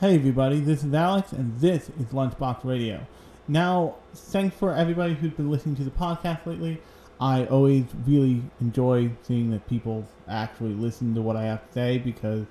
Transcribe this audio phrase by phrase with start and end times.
[0.00, 3.06] Hey everybody, this is Alex, and this is Lunchbox Radio.
[3.46, 6.82] Now, thanks for everybody who's been listening to the podcast lately.
[7.20, 11.98] I always really enjoy seeing that people actually listen to what I have to say
[11.98, 12.44] because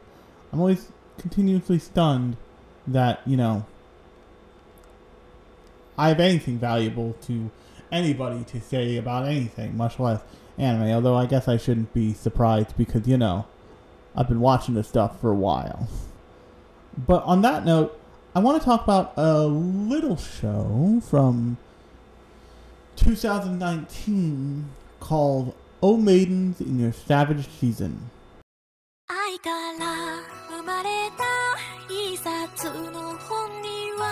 [0.53, 0.87] I'm always
[1.17, 2.37] continuously stunned
[2.87, 3.65] that, you know,
[5.97, 7.51] I have anything valuable to
[7.91, 10.21] anybody to say about anything, much less
[10.57, 10.91] anime.
[10.91, 13.47] Although I guess I shouldn't be surprised because, you know,
[14.15, 15.89] I've been watching this stuff for a while.
[17.06, 17.98] But on that note,
[18.34, 21.56] I want to talk about a little show from
[22.96, 28.10] 2019 called O Maidens in Your Savage Season.
[29.10, 31.24] 愛から生まれた
[31.92, 34.04] 一冊の本には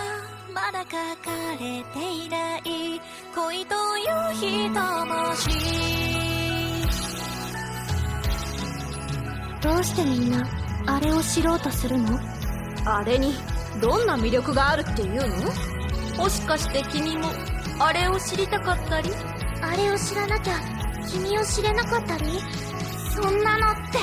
[0.55, 3.01] まだ書かれていない
[3.35, 5.51] 恋という一文字
[9.61, 10.47] どうしてみんな
[10.87, 12.19] あれを知ろうとするの
[12.86, 13.34] あれに
[13.80, 15.52] どんな魅力があるっていうの？
[16.18, 17.30] もしかして君も
[17.80, 19.12] あれを知りたかったり？
[19.62, 20.60] あれを知らなきゃ
[21.08, 22.26] 君を知れなかったり？
[23.14, 24.00] そんなのって。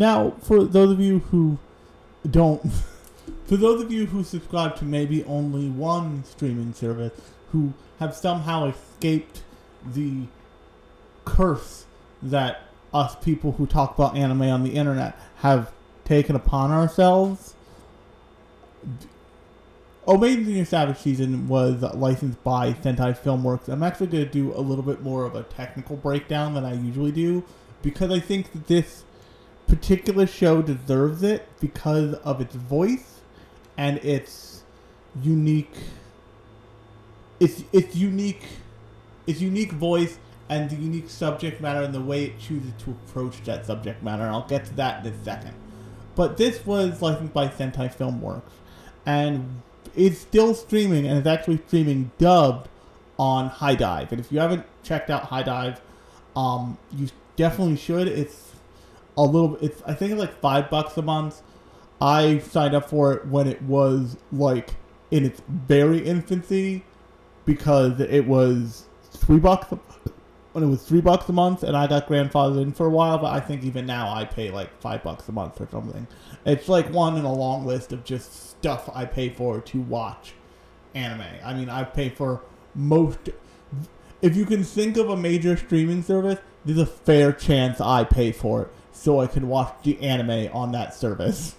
[0.00, 1.58] Now, for those of you who
[2.28, 2.62] don't,
[3.44, 7.12] for those of you who subscribe to maybe only one streaming service,
[7.52, 9.42] who have somehow escaped
[9.84, 10.22] the
[11.26, 11.84] curse
[12.22, 12.62] that
[12.94, 15.70] us people who talk about anime on the internet have
[16.06, 17.54] taken upon ourselves,
[20.06, 23.68] O Maidens in Your Savage Season was licensed by Sentai Filmworks.
[23.68, 26.72] I'm actually going to do a little bit more of a technical breakdown than I
[26.72, 27.44] usually do
[27.82, 29.04] because I think that this
[29.70, 33.20] particular show deserves it because of its voice
[33.78, 34.64] and its
[35.22, 35.74] unique
[37.38, 38.42] its its unique
[39.26, 43.40] its unique voice and the unique subject matter and the way it chooses to approach
[43.44, 44.24] that subject matter.
[44.24, 45.54] And I'll get to that in a second.
[46.16, 48.50] But this was licensed by Sentai Filmworks
[49.06, 49.62] and
[49.94, 52.68] it's still streaming and it's actually streaming dubbed
[53.18, 54.10] on HIDIVE.
[54.10, 55.80] And if you haven't checked out HIDIVE,
[56.34, 58.08] um, you definitely should.
[58.08, 58.49] It's
[59.24, 59.48] a little.
[59.48, 61.42] Bit it's I think it's like five bucks a month.
[62.00, 64.70] I signed up for it when it was like
[65.10, 66.84] in its very infancy
[67.44, 69.66] because it was three bucks
[70.52, 73.18] when it was three bucks a month, and I got grandfathered in for a while.
[73.18, 76.06] But I think even now I pay like five bucks a month or something.
[76.44, 80.34] It's like one in a long list of just stuff I pay for to watch
[80.94, 81.26] anime.
[81.44, 82.42] I mean, I pay for
[82.74, 83.18] most.
[84.22, 88.32] If you can think of a major streaming service, there's a fair chance I pay
[88.32, 91.54] for it so I can watch the anime on that service.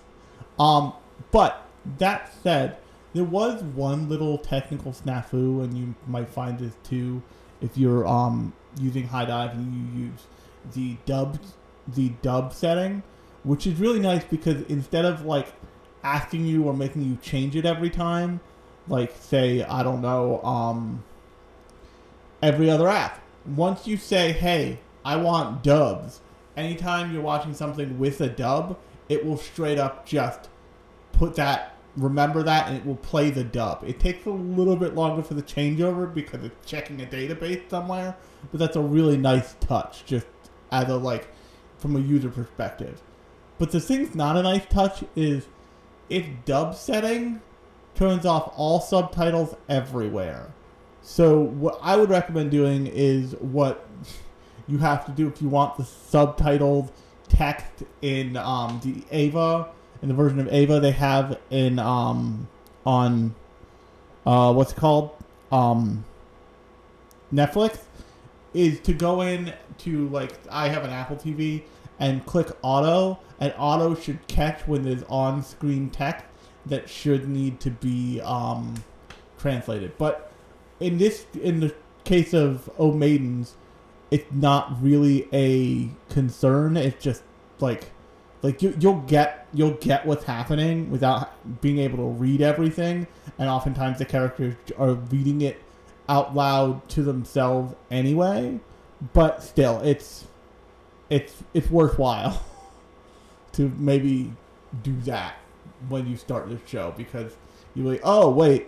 [0.60, 0.94] Um,
[1.32, 1.66] but
[1.98, 2.78] that said,
[3.16, 7.24] there was one little technical snafu, and you might find this too
[7.60, 10.22] if you're um using HIDIVE and you use
[10.74, 11.40] the dub
[11.88, 13.02] the dub setting,
[13.44, 15.52] which is really nice because instead of like
[16.04, 18.40] asking you or making you change it every time,
[18.88, 21.04] like say I don't know um
[22.44, 23.20] every other app.
[23.48, 26.22] Once you say, "Hey, I want dubs,"
[26.56, 28.78] anytime you're watching something with a dub,
[29.10, 30.50] it will straight up just
[31.14, 33.84] put that remember that and it will play the dub.
[33.86, 38.16] It takes a little bit longer for the changeover because it's checking a database somewhere,
[38.52, 40.28] but that's a really nice touch just
[40.72, 41.28] as a like
[41.78, 43.02] from a user perspective.
[43.58, 45.48] But the thing's not a nice touch is
[46.10, 47.42] if dub setting
[47.96, 50.54] turns off all subtitles everywhere.
[51.02, 53.86] So what I would recommend doing is what
[54.72, 56.90] you have to do if you want the subtitled
[57.30, 59.70] text in um, the Ava
[60.02, 62.48] in the version of Ava they have in um,
[62.86, 63.36] on
[64.26, 65.12] uh, what's it called
[65.52, 66.06] um,
[67.34, 67.80] Netflix
[68.54, 71.64] is to go in to like I have an Apple TV
[72.00, 76.26] and click auto and auto should catch when there's on screen text
[76.66, 78.84] that should need to be um,
[79.38, 79.98] translated.
[79.98, 80.32] But
[80.80, 83.56] in this, in the case of O Maidens,
[84.12, 86.76] it's not really a concern.
[86.76, 87.24] It's just
[87.60, 87.92] like,
[88.42, 93.08] like you you'll get you'll get what's happening without being able to read everything,
[93.40, 95.62] and oftentimes the characters are reading it
[96.10, 98.60] out loud to themselves anyway.
[99.14, 100.28] But still, it's
[101.10, 102.44] it's it's worthwhile
[103.54, 104.34] to maybe
[104.84, 105.36] do that
[105.88, 107.34] when you start the show because
[107.74, 108.68] you're like, oh wait,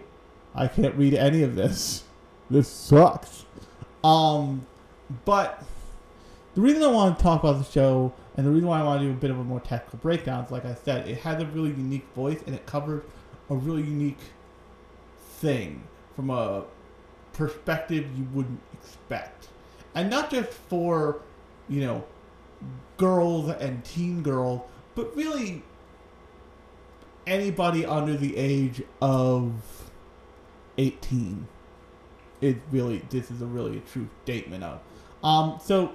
[0.56, 2.04] I can't read any of this.
[2.50, 3.46] This sucks.
[4.04, 4.68] Um,
[5.25, 5.63] but
[6.56, 9.01] the reason I want to talk about the show and the reason why I want
[9.01, 11.42] to do a bit of a more technical breakdown is, like I said, it has
[11.42, 13.04] a really unique voice and it covers
[13.50, 14.19] a really unique
[15.39, 15.83] thing
[16.15, 16.63] from a
[17.33, 19.50] perspective you wouldn't expect,
[19.95, 21.21] and not just for
[21.68, 22.04] you know
[22.98, 24.62] girls and teen girls,
[24.95, 25.63] but really
[27.25, 29.54] anybody under the age of
[30.77, 31.48] 18
[32.42, 34.80] is really this is a really a true statement of
[35.24, 35.94] um so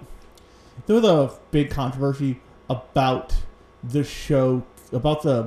[0.86, 2.40] there was a big controversy
[2.70, 3.34] about
[3.84, 5.44] the show about the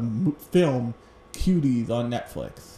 [0.52, 0.94] film
[1.34, 2.78] cuties on netflix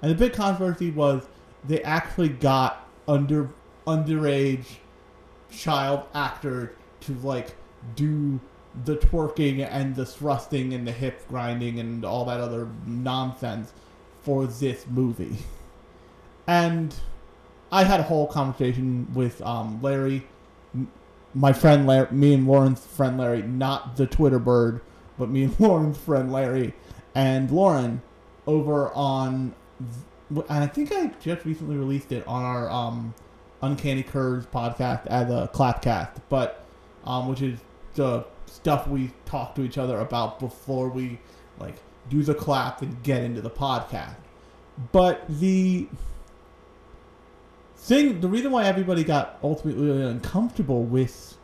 [0.00, 1.26] and the big controversy was
[1.64, 3.50] they actually got under
[3.86, 4.64] underage
[5.50, 7.54] child actor to like
[7.96, 8.40] do
[8.84, 13.72] the twerking and the thrusting and the hip grinding and all that other nonsense
[14.22, 15.36] for this movie.
[16.46, 16.94] And
[17.70, 20.26] I had a whole conversation with um, Larry,
[21.34, 24.80] my friend Larry, me and Lauren's friend Larry, not the Twitter bird,
[25.18, 26.74] but me and Lauren's friend Larry,
[27.14, 28.02] and Lauren
[28.46, 29.54] over on,
[30.30, 33.14] and I think I just recently released it on our um,
[33.62, 36.64] Uncanny Curves podcast as a clapcast, but
[37.04, 37.58] um, which is
[37.94, 41.18] the stuff we talk to each other about before we
[41.58, 41.74] like
[42.08, 44.16] do the clap and get into the podcast.
[44.90, 45.86] But the
[47.82, 51.36] thing, the reason why everybody got ultimately uncomfortable with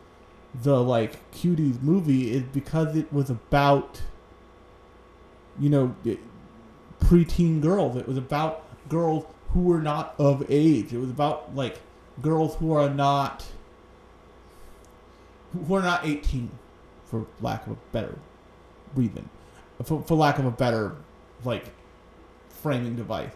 [0.63, 4.01] the like cuties movie is because it was about
[5.59, 5.95] you know
[7.01, 7.97] preteen girls.
[7.97, 10.93] It was about girls who were not of age.
[10.93, 11.81] It was about like
[12.23, 13.45] girls who are not
[15.67, 16.51] who are not 18
[17.05, 18.19] for lack of a better
[18.95, 19.29] reason
[19.83, 20.95] for, for lack of a better
[21.45, 21.65] like
[22.51, 23.33] framing device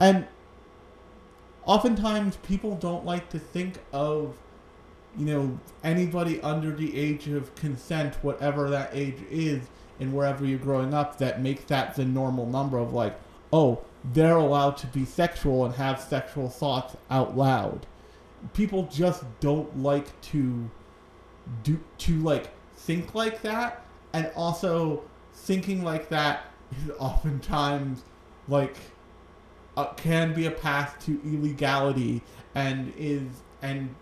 [0.00, 0.26] and
[1.68, 4.36] oftentimes people don't like to think of
[5.16, 9.62] you know anybody under the age of consent whatever that age is
[10.00, 13.16] and wherever you're growing up that makes that the normal number of like
[13.52, 17.86] oh they're allowed to be sexual and have sexual thoughts out loud.
[18.54, 20.70] People just don't like to
[21.62, 28.02] do to like think like that and also thinking like that is oftentimes
[28.46, 28.76] like
[29.78, 32.20] uh, can be a path to illegality
[32.56, 33.22] and is
[33.62, 33.94] and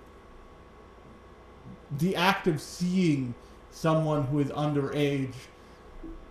[1.98, 3.34] the act of seeing
[3.70, 5.34] someone who is underage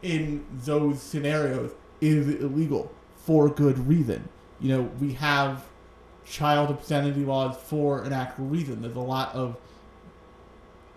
[0.02, 1.72] in those scenarios
[2.02, 4.28] is illegal for good reason.
[4.60, 5.64] You know, we have
[6.26, 8.82] child obscenity laws for an actual reason.
[8.82, 9.58] There's a lot of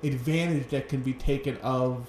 [0.02, 2.06] advantage that can be taken of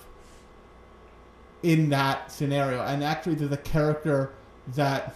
[1.64, 2.82] in that scenario.
[2.82, 4.32] And actually, there's a character
[4.76, 5.16] that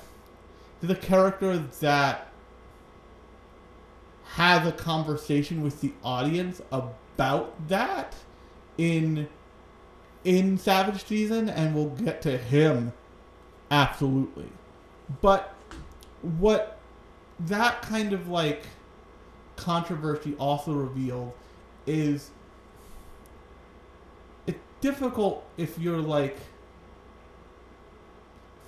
[0.84, 2.28] there's a character that
[4.26, 8.16] has a conversation with the audience about that
[8.78, 9.30] in
[10.26, 12.92] in Savage Season, and we'll get to him
[13.72, 14.50] absolutely.
[15.22, 15.54] But
[16.22, 16.80] what
[17.40, 18.64] that kind of like
[19.56, 21.32] controversy also revealed
[21.88, 22.30] is
[24.48, 26.38] it's difficult if you're like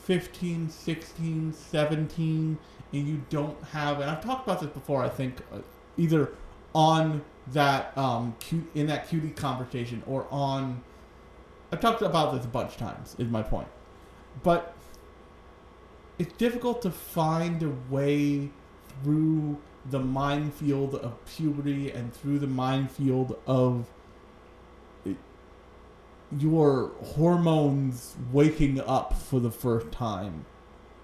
[0.05, 2.57] 15 16 17
[2.93, 5.57] and you don't have and i've talked about this before i think uh,
[5.97, 6.31] either
[6.73, 8.35] on that um
[8.73, 10.81] in that cutie conversation or on
[11.71, 13.67] i've talked about this a bunch of times is my point.
[14.43, 14.73] But
[16.17, 18.49] it's difficult to find a way
[19.03, 19.57] through
[19.89, 23.87] the minefield of puberty and through the minefield of
[26.37, 30.45] your hormones waking up for the first time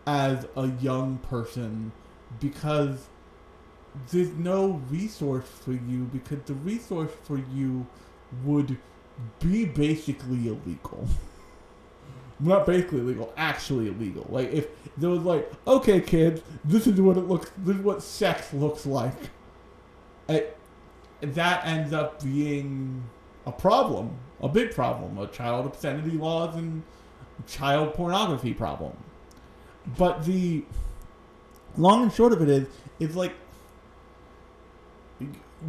[0.08, 1.92] as a young person
[2.40, 3.08] because
[4.10, 7.86] there's no resource for you because the resource for you
[8.44, 8.78] would
[9.40, 11.08] be basically illegal.
[12.40, 14.26] Not basically illegal, actually illegal.
[14.30, 17.52] Like if there was like, okay, kids, this is what it looks.
[17.58, 19.14] This is what sex looks like.
[20.28, 20.58] It,
[21.22, 23.04] that ends up being
[23.46, 26.84] a problem, a big problem, a child obscenity laws and
[27.48, 28.96] child pornography problem.
[29.98, 30.64] But the
[31.78, 32.68] long and short of it is,
[33.00, 33.34] is like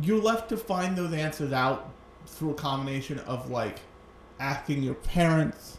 [0.02, 1.91] you're left to find those answers out
[2.26, 3.81] through a combination of like
[4.41, 5.79] asking your parents,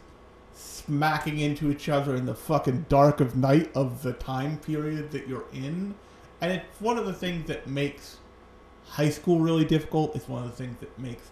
[0.54, 5.26] smacking into each other in the fucking dark of night of the time period that
[5.26, 5.94] you're in.
[6.40, 8.18] And it's one of the things that makes
[8.86, 10.14] high school really difficult.
[10.14, 11.30] It's one of the things that makes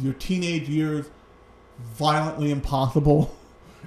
[0.00, 1.06] your teenage years
[1.78, 3.34] violently impossible.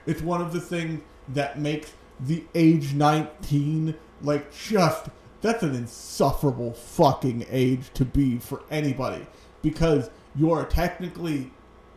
[0.07, 5.09] It's one of the things that makes the age 19 like just
[5.41, 9.25] that's an insufferable fucking age to be for anybody
[9.61, 11.51] because you're technically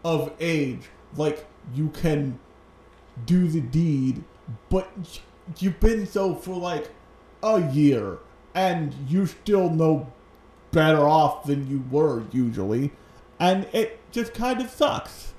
[0.05, 2.39] of age like you can
[3.27, 4.25] do the deed
[4.71, 4.89] but
[5.59, 6.91] you've been so for like
[7.43, 8.19] a year
[8.55, 10.11] and you're still no
[10.73, 12.91] better off than you were usually
[13.39, 15.33] and it just kind of sucks.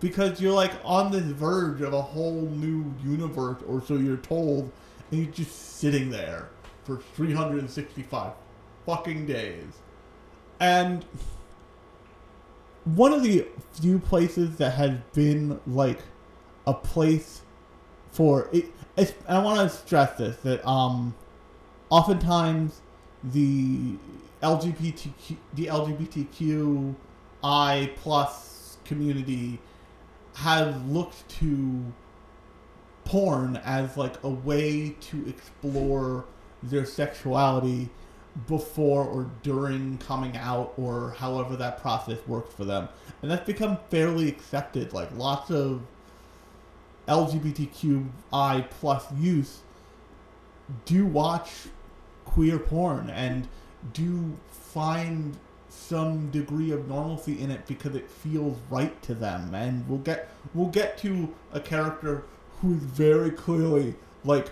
[0.00, 4.72] Because you're like on this verge of a whole new universe or so you're told
[5.10, 6.48] and you're just sitting there
[6.82, 8.32] for 365
[8.84, 9.64] fucking days.
[10.58, 11.04] And
[12.84, 16.00] one of the few places that has been like
[16.66, 17.42] a place
[18.10, 18.66] for it
[19.28, 21.14] i want to stress this that um
[21.90, 22.80] oftentimes
[23.22, 23.94] the
[24.42, 25.66] lgbtq the
[27.42, 29.58] lgbtqi plus community
[30.34, 31.92] have looked to
[33.04, 36.24] porn as like a way to explore
[36.62, 37.88] their sexuality
[38.46, 42.88] before or during coming out or however that process works for them.
[43.20, 44.92] And that's become fairly accepted.
[44.92, 45.82] Like lots of
[47.08, 49.62] LGBTQI plus youth
[50.84, 51.50] do watch
[52.24, 53.48] queer porn and
[53.92, 55.36] do find
[55.82, 59.54] some degree of normalcy in it because it feels right to them.
[59.54, 62.24] And we'll get we'll get to a character
[62.60, 64.50] who's very clearly like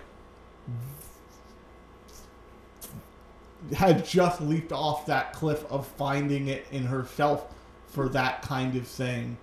[3.74, 7.46] had just leaped off that cliff of finding it in herself
[7.86, 9.36] for that kind of thing.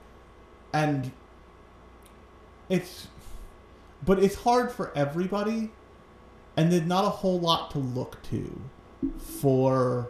[0.74, 1.12] And
[2.70, 3.08] it's
[4.06, 5.72] but it's hard for everybody
[6.56, 8.62] and there's not a whole lot to look to
[9.18, 10.10] for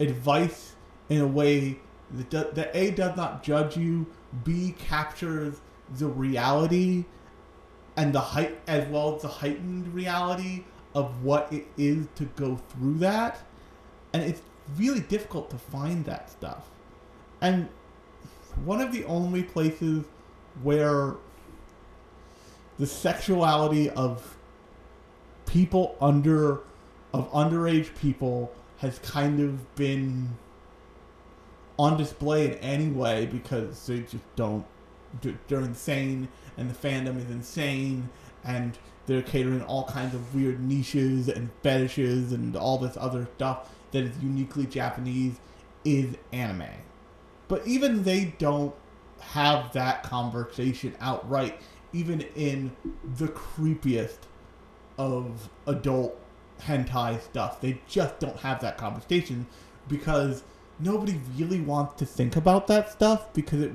[0.00, 0.74] advice
[1.08, 1.78] in a way
[2.10, 4.06] that, a does not judge you
[4.44, 5.60] b captures
[5.96, 7.04] the reality
[7.96, 12.56] and the height as well as the heightened reality of what it is to go
[12.68, 13.42] through that.
[14.12, 14.42] And it's
[14.76, 16.68] really difficult to find that stuff.
[17.40, 17.68] And
[18.64, 20.04] one of the only places
[20.62, 21.14] where
[22.78, 24.36] the sexuality of
[25.46, 26.60] people under
[27.12, 30.36] of underage people has kind of been
[31.78, 34.64] on display in any way because they just don't
[35.22, 38.10] they're insane and the fandom is insane
[38.44, 43.70] and they're catering all kinds of weird niches and fetishes and all this other stuff
[43.92, 45.40] that is uniquely Japanese
[45.84, 46.64] is anime.
[47.48, 48.74] But even they don't
[49.20, 51.60] have that conversation outright,
[51.92, 52.76] even in
[53.16, 54.18] the creepiest
[54.98, 56.20] of adult
[56.60, 57.60] hentai stuff.
[57.60, 59.46] They just don't have that conversation
[59.88, 60.42] because
[60.80, 63.72] nobody really wants to think about that stuff because it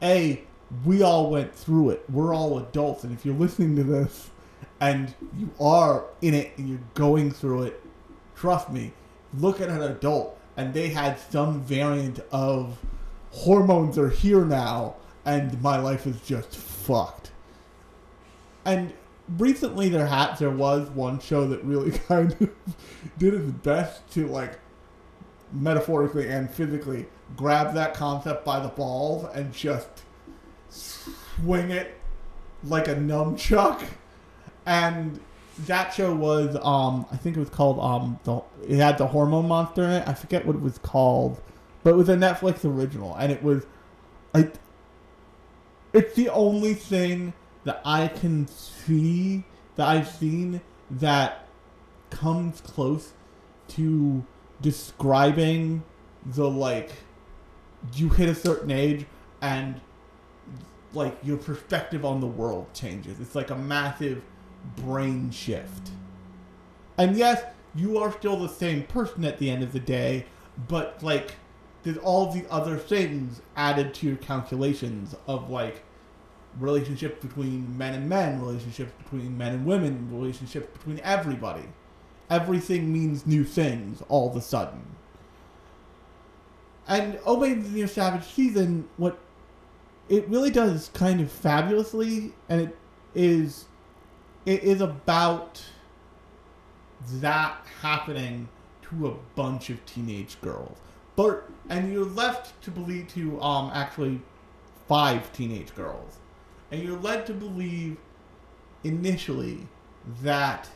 [0.00, 0.42] a
[0.84, 2.04] we all went through it.
[2.10, 4.30] We're all adults and if you're listening to this
[4.80, 7.82] and you are in it and you're going through it,
[8.34, 8.92] trust me,
[9.38, 12.78] look at an adult and they had some variant of
[13.30, 17.30] hormones are here now and my life is just fucked.
[18.64, 18.92] And
[19.38, 22.50] recently there had there was one show that really kind of
[23.18, 24.58] did its best to like
[25.52, 27.06] metaphorically and physically
[27.36, 29.88] grab that concept by the balls and just
[30.70, 31.98] swing it
[32.64, 33.84] like a nunchuck
[34.66, 35.20] and
[35.66, 39.48] that show was um I think it was called um the it had the hormone
[39.48, 40.08] monster in it.
[40.08, 41.40] I forget what it was called,
[41.82, 43.66] but it was a Netflix original, and it was
[44.32, 44.54] like
[45.92, 49.44] it's the only thing that I can see
[49.76, 51.46] that I've seen that
[52.10, 53.12] comes close
[53.68, 54.24] to
[54.62, 55.82] describing
[56.24, 56.90] the like
[57.94, 59.06] you hit a certain age
[59.40, 59.80] and
[60.94, 63.20] like your perspective on the world changes.
[63.20, 64.22] It's like a massive
[64.76, 65.90] brain shift.
[66.96, 67.42] And yes,
[67.74, 70.26] you are still the same person at the end of the day,
[70.68, 71.34] but like
[71.82, 75.82] there's all the other things added to your calculations of like
[76.60, 81.64] relationships between men and men, relationships between men and women, relationships between everybody.
[82.32, 84.82] Everything means new things all of a sudden.
[86.88, 89.18] And Obey the New Savage season, what
[90.08, 92.78] it really does kind of fabulously, and it
[93.14, 93.66] is
[94.46, 95.62] it is about
[97.20, 98.48] that happening
[98.80, 100.78] to a bunch of teenage girls.
[101.16, 104.22] But and you're left to believe to um actually
[104.88, 106.16] five teenage girls.
[106.70, 107.98] And you're led to believe
[108.84, 109.68] initially
[110.22, 110.70] that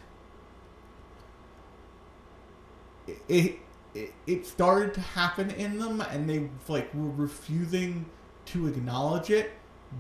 [3.07, 3.59] it,
[3.95, 8.07] it it started to happen in them and they like were refusing
[8.45, 9.53] to acknowledge it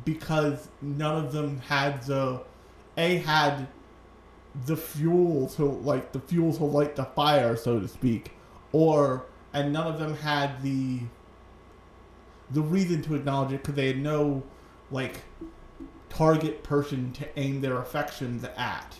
[0.04, 2.42] because none of them had the
[2.98, 3.66] a had
[4.66, 8.32] the fuel to like the fuel to light the fire so to speak
[8.72, 11.00] or and none of them had the
[12.50, 14.42] the reason to acknowledge it because they had no
[14.90, 15.22] like
[16.08, 18.96] target person to aim their affections at.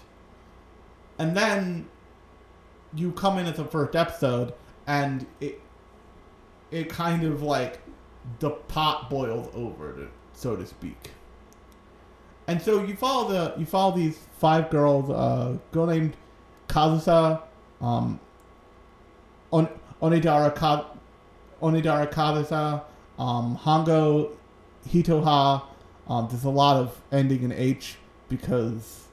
[1.19, 1.89] And then
[2.95, 4.53] you come in at the first episode
[4.87, 5.61] and it
[6.71, 7.81] it kind of like
[8.41, 11.11] the pot boils over to, so to speak.
[12.47, 16.17] And so you follow the you follow these five girls uh girl named
[16.69, 17.43] kazusa
[17.81, 18.21] um
[19.51, 19.69] on
[20.01, 20.87] onodera Ka,
[21.61, 22.83] onodera kazusa
[23.19, 24.31] um Hongo
[24.89, 25.63] hitoha
[26.07, 27.97] um there's a lot of ending in h
[28.29, 29.07] because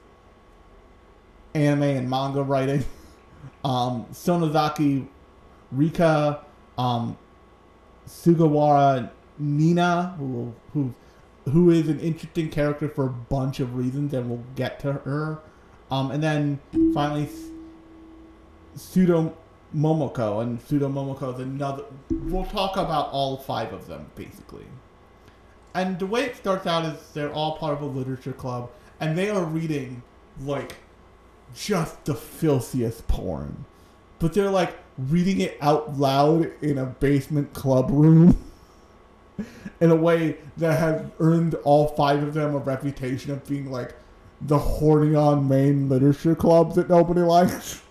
[1.54, 2.84] anime and manga writing
[3.64, 5.06] um, Sonezaki
[5.72, 6.44] Rika,
[6.78, 7.16] um,
[8.06, 10.94] Sugawara Nina, who, who
[11.50, 15.40] who is an interesting character for a bunch of reasons, and we'll get to her.
[15.90, 16.58] Um, and then
[16.94, 17.28] finally,
[18.76, 19.32] Sudo
[19.74, 21.84] Momoko, and Sudo Momoko is another.
[22.10, 24.64] We'll talk about all five of them basically.
[25.74, 29.18] And the way it starts out is they're all part of a literature club, and
[29.18, 30.02] they are reading
[30.40, 30.76] like
[31.54, 33.64] just the filthiest porn.
[34.18, 38.36] But they're like reading it out loud in a basement club room
[39.80, 43.94] in a way that has earned all five of them a reputation of being like
[44.40, 47.82] the horny on main literature club that nobody likes.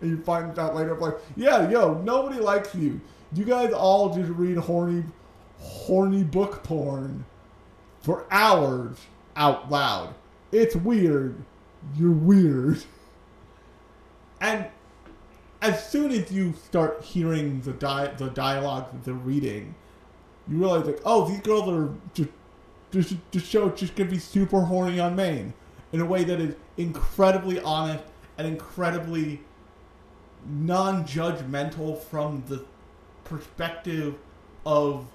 [0.00, 3.00] And you find out later, like, yeah, yo, nobody likes you.
[3.34, 5.04] You guys all just read horny,
[5.58, 7.24] horny book porn
[8.00, 8.98] for hours
[9.36, 10.14] out loud.
[10.50, 11.36] It's weird.
[11.96, 12.82] You're weird.
[14.40, 14.66] And
[15.60, 19.74] as soon as you start hearing the di- the dialogue that they're reading,
[20.48, 25.00] you realize like, oh, these girls are just just show just gonna be super horny
[25.00, 25.54] on main
[25.92, 28.04] in a way that is incredibly honest
[28.38, 29.40] and incredibly
[30.46, 32.64] non-judgmental from the
[33.24, 34.16] perspective
[34.66, 35.06] of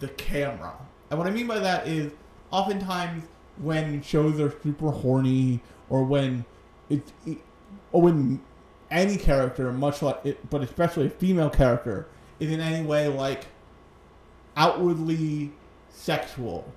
[0.00, 0.74] the camera.
[1.10, 2.12] And what I mean by that is
[2.50, 3.24] oftentimes
[3.58, 5.60] when shows are super horny
[5.92, 6.42] or when
[6.88, 7.02] it,
[7.92, 8.40] or when
[8.90, 12.08] any character, much like it, but especially a female character,
[12.40, 13.44] is in any way like
[14.56, 15.52] outwardly
[15.90, 16.72] sexual.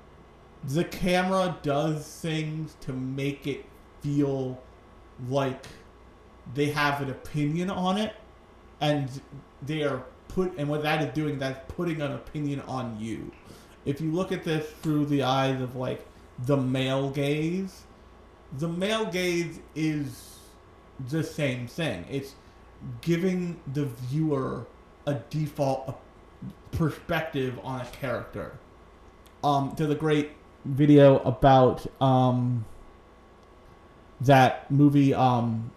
[0.66, 3.66] The camera does things to make it
[4.02, 4.62] feel
[5.30, 5.66] like
[6.54, 8.14] they have an opinion on it,
[8.82, 9.10] and
[9.62, 10.58] they are put.
[10.58, 13.32] And what that is doing, that's putting an opinion on you.
[13.86, 16.06] If you look at this through the eyes of like
[16.40, 17.84] the male gaze,
[18.58, 20.40] the male gaze is
[21.10, 22.06] the same thing.
[22.10, 22.36] It's
[23.02, 24.66] giving the viewer
[25.06, 26.00] a default
[26.72, 28.58] perspective on a character.
[29.44, 30.32] Um, there's a great
[30.64, 32.66] video about um,
[34.22, 35.14] that movie.
[35.14, 35.72] Um,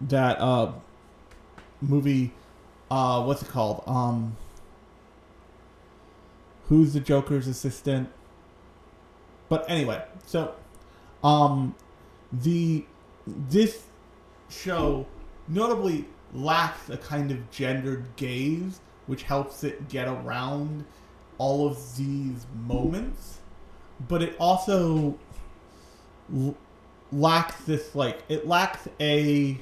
[0.00, 0.72] that uh,
[1.80, 2.32] movie.
[2.90, 3.82] Uh, what's it called?
[3.86, 4.36] Um,
[6.68, 8.10] who's the Joker's assistant?
[9.48, 10.54] But anyway, so
[11.22, 11.74] um,
[12.32, 12.84] the
[13.26, 13.84] this
[14.48, 15.06] show
[15.48, 20.84] notably lacks a kind of gendered gaze, which helps it get around
[21.38, 23.38] all of these moments.
[24.08, 25.18] But it also
[26.34, 26.56] l-
[27.12, 29.58] lacks this, like, it lacks a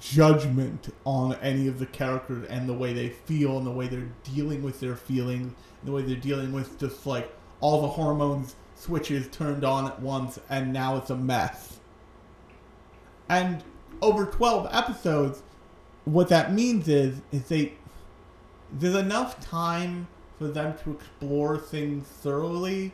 [0.00, 4.12] judgment on any of the characters and the way they feel and the way they're
[4.22, 9.28] dealing with their feelings, the way they're dealing with just, like, all the hormones switches
[9.28, 11.78] turned on at once, and now it's a mess.
[13.28, 13.62] And
[14.00, 15.42] over 12 episodes,
[16.04, 17.74] what that means is is they
[18.72, 22.92] there's enough time for them to explore things thoroughly,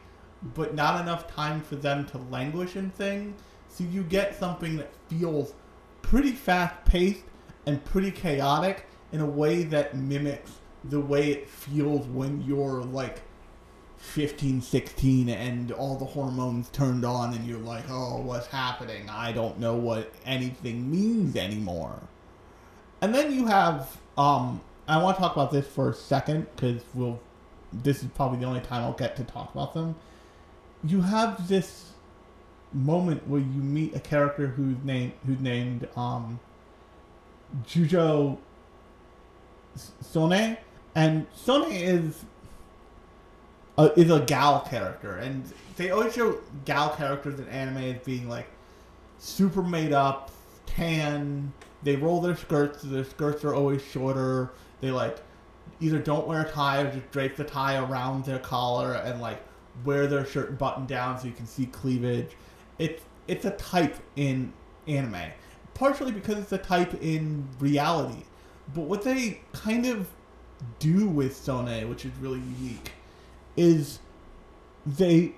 [0.54, 3.40] but not enough time for them to languish in things.
[3.68, 5.54] So you get something that feels
[6.02, 7.22] pretty fast paced
[7.66, 10.52] and pretty chaotic in a way that mimics
[10.84, 13.22] the way it feels when you're like
[14.08, 19.08] 15, 16 and all the hormones turned on and you're like, oh, what's happening?
[19.08, 22.00] I don't know what anything means anymore.
[23.00, 26.82] And then you have, um, I want to talk about this for a second because
[26.94, 27.20] we'll,
[27.72, 29.94] this is probably the only time I'll get to talk about them.
[30.82, 31.92] You have this
[32.72, 36.38] moment where you meet a character who's named who's named um,
[37.66, 38.38] Jujo
[40.00, 40.56] Sone,
[40.94, 42.24] and Sone is
[43.78, 45.44] a, is a gal character, and
[45.76, 48.48] they always show gal characters in anime as being like
[49.18, 50.30] super made up,
[50.66, 51.52] tan.
[51.84, 52.82] They roll their skirts.
[52.82, 54.50] Their skirts are always shorter.
[54.80, 55.18] They like
[55.80, 59.40] either don't wear a tie or just drape the tie around their collar and like
[59.84, 62.36] wear their shirt buttoned down so you can see cleavage.
[62.78, 64.52] It's it's a type in
[64.88, 65.30] anime,
[65.74, 68.24] partially because it's a type in reality.
[68.74, 70.08] But what they kind of
[70.80, 72.92] do with Sone, which is really unique,
[73.58, 73.98] is
[74.86, 75.34] they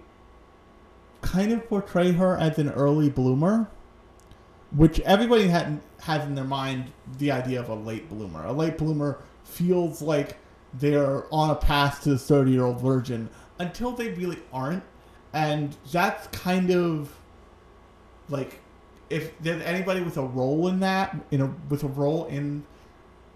[1.22, 3.68] kind of portray her as an early bloomer,
[4.70, 8.44] which everybody had, has in their mind the idea of a late bloomer.
[8.44, 10.36] A late bloomer feels like
[10.74, 13.28] they're on a path to the 30 year old virgin
[13.58, 14.84] until they really aren't.
[15.32, 17.14] And that's kind of
[18.28, 18.60] like
[19.10, 22.64] if there's anybody with a role in that, in a with a role in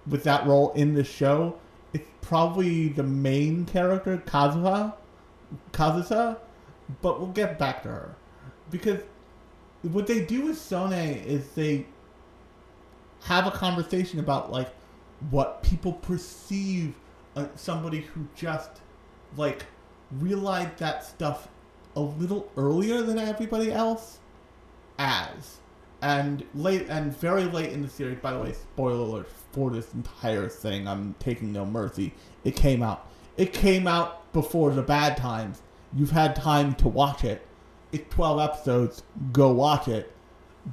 [0.07, 1.59] with that role in the show,
[1.95, 4.95] it's probably the main character, Kazuha.
[5.73, 6.39] Kazusa,
[7.01, 8.17] but we'll get back to her.
[8.71, 9.01] Because
[9.83, 11.87] what they do with Sone is they
[13.23, 14.69] have a conversation about like
[15.31, 16.95] what people perceive
[17.37, 18.81] uh, somebody who just
[19.37, 19.65] like
[20.13, 21.49] realized that stuff
[21.97, 24.19] a little earlier than everybody else
[24.99, 25.59] as
[26.03, 29.95] and late and very late in the series by the way spoiler alert for this
[29.95, 30.89] entire thing.
[30.89, 32.13] I'm taking no mercy.
[32.43, 33.09] It came out.
[33.37, 35.63] It came out before the bad times.
[35.95, 37.47] You've had time to watch it.
[37.93, 39.03] It's 12 episodes.
[39.33, 40.13] Go watch it.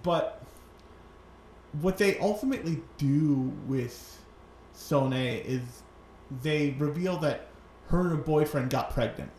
[0.04, 0.42] But
[1.80, 4.20] what they ultimately do with
[4.74, 5.84] Sone is
[6.42, 7.48] they reveal that
[7.88, 9.32] her and her boyfriend got pregnant,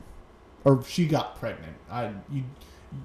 [0.65, 1.77] or she got pregnant.
[1.91, 2.45] I you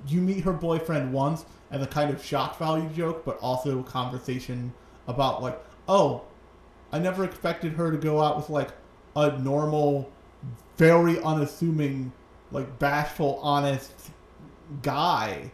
[0.08, 3.84] you meet her boyfriend once as a kind of shock value joke, but also a
[3.84, 4.74] conversation
[5.08, 6.24] about like, oh,
[6.92, 8.70] I never expected her to go out with like
[9.16, 10.12] a normal,
[10.78, 12.12] very unassuming,
[12.52, 14.12] like bashful, honest
[14.82, 15.52] guy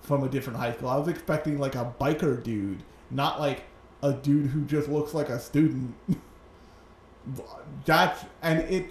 [0.00, 0.88] from a different high school.
[0.88, 3.62] I was expecting like a biker dude, not like
[4.02, 5.94] a dude who just looks like a student.
[7.84, 8.86] That's and it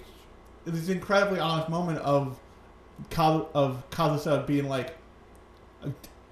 [0.64, 2.38] it is an incredibly honest moment of
[3.18, 4.96] of Kazusa being like,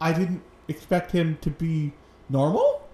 [0.01, 1.93] I didn't expect him to be
[2.29, 2.89] normal,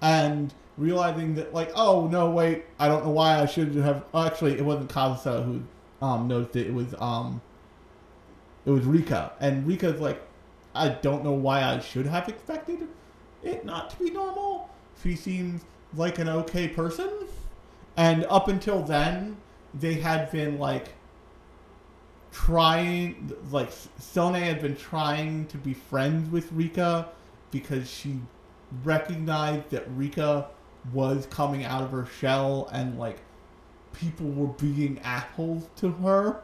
[0.00, 4.04] and realizing that like, oh no, wait, I don't know why I should have.
[4.14, 5.62] oh, Actually, it wasn't Kazusa who
[6.00, 6.68] um noticed it.
[6.68, 7.40] It was um
[8.64, 10.22] it was Rika, and Rika's like,
[10.74, 12.86] I don't know why I should have expected
[13.42, 14.70] it not to be normal.
[15.02, 15.62] She seems
[15.94, 17.10] like an okay person,
[17.96, 19.36] and up until then,
[19.74, 20.88] they had been like
[22.30, 27.08] trying, like Sone had been trying to be friends with Rika
[27.50, 28.20] because she
[28.84, 30.48] recognized that Rika
[30.92, 33.18] was coming out of her shell and like
[33.92, 36.42] people were being assholes to her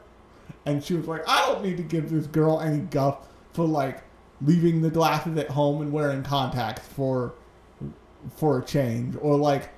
[0.67, 4.03] and she was like, I don't need to give this girl any guff for like
[4.41, 7.35] leaving the glasses at home and wearing contacts for
[8.37, 9.69] for a change, or like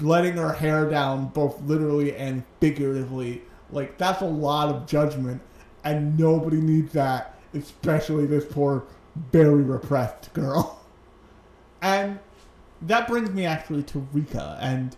[0.00, 3.42] letting her hair down both literally and figuratively.
[3.70, 5.40] Like that's a lot of judgment,
[5.84, 8.84] and nobody needs that, especially this poor,
[9.32, 10.74] very repressed girl.
[11.80, 12.18] And
[12.82, 14.96] that brings me actually to Rika, and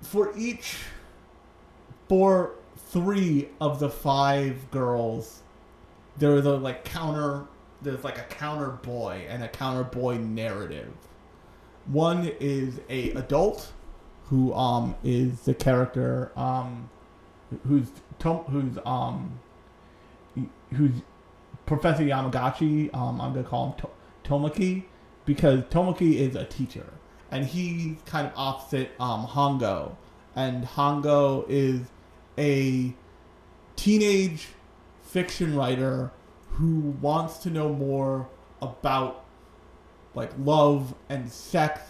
[0.00, 0.76] for each
[2.08, 5.42] for three of the five girls,
[6.16, 7.46] there is a like counter.
[7.82, 10.92] There's like a counter boy and a counter boy narrative.
[11.86, 13.72] One is a adult,
[14.26, 16.88] who um is the character um
[17.66, 17.88] who's
[18.22, 19.38] who's um
[20.72, 20.92] who's
[21.66, 22.94] Professor Yamagishi.
[22.94, 24.84] Um, I'm gonna call him to- Tomoki
[25.24, 26.86] because Tomoki is a teacher
[27.30, 29.96] and he's kind of opposite um Hongo,
[30.36, 31.80] and Hongo is
[32.38, 32.94] a
[33.76, 34.48] teenage
[35.02, 36.10] fiction writer
[36.50, 38.28] who wants to know more
[38.62, 39.24] about
[40.14, 41.80] like love and sex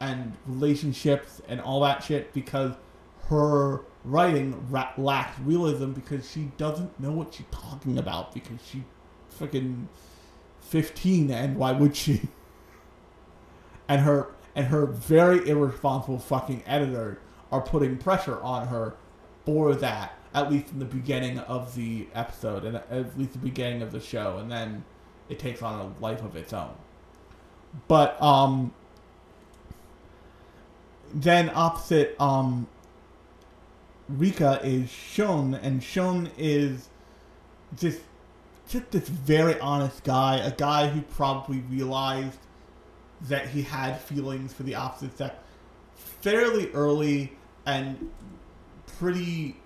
[0.00, 2.74] and relationships and all that shit because
[3.28, 8.82] her writing ra- lacks realism because she doesn't know what she's talking about because she
[9.38, 9.86] freaking
[10.60, 12.22] 15 and why would she
[13.90, 17.18] and her and her very irresponsible fucking editor
[17.50, 18.94] are putting pressure on her
[19.44, 23.82] for that at least in the beginning of the episode and at least the beginning
[23.82, 24.84] of the show and then
[25.28, 26.72] it takes on a life of its own.
[27.88, 28.72] But um
[31.12, 32.68] then opposite um
[34.08, 36.90] Rika is Shun and Shun is
[37.72, 37.98] this
[38.68, 42.38] just this very honest guy, a guy who probably realized
[43.22, 45.34] that he had feelings for the opposite sex
[46.20, 47.32] fairly early
[47.66, 48.10] and
[48.98, 49.56] pretty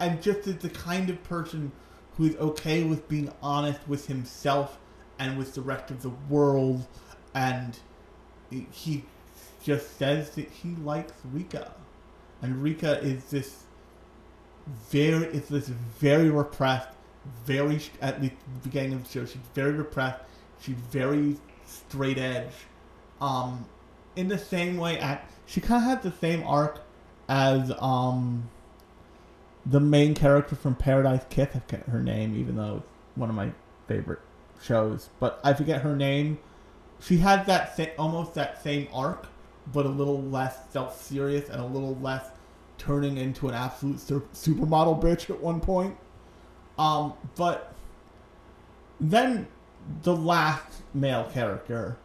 [0.00, 1.72] and just is the kind of person
[2.16, 4.78] who is okay with being honest with himself
[5.18, 6.86] and with the rest of the world
[7.34, 7.78] and
[8.70, 9.04] he
[9.62, 11.72] just says that he likes Rika.
[12.42, 13.64] And Rika is this
[14.90, 16.88] very is this very repressed
[17.44, 18.30] very at the
[18.62, 20.22] beginning of the show she's very repressed
[20.60, 21.36] she's very
[21.74, 22.52] straight edge
[23.20, 23.64] um
[24.16, 26.80] in the same way at she kind of had the same arc
[27.28, 28.48] as um
[29.66, 31.48] the main character from Paradise Kiss.
[31.54, 33.50] I forget her name, even though it's one of my
[33.88, 34.20] favorite
[34.62, 35.08] shows.
[35.20, 36.38] But I forget her name.
[37.00, 39.26] She had that sa- almost that same arc,
[39.72, 42.26] but a little less self serious and a little less
[42.78, 45.96] turning into an absolute sur- supermodel bitch at one point.
[46.78, 47.72] Um, but
[49.00, 49.46] then
[50.02, 51.96] the last male character,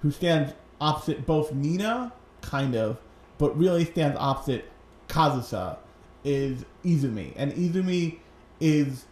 [0.00, 2.98] who stands opposite both Nina, kind of,
[3.38, 4.70] but really stands opposite
[5.08, 5.78] Kazusa,
[6.24, 8.18] is Izumi, and Izumi
[8.60, 9.06] is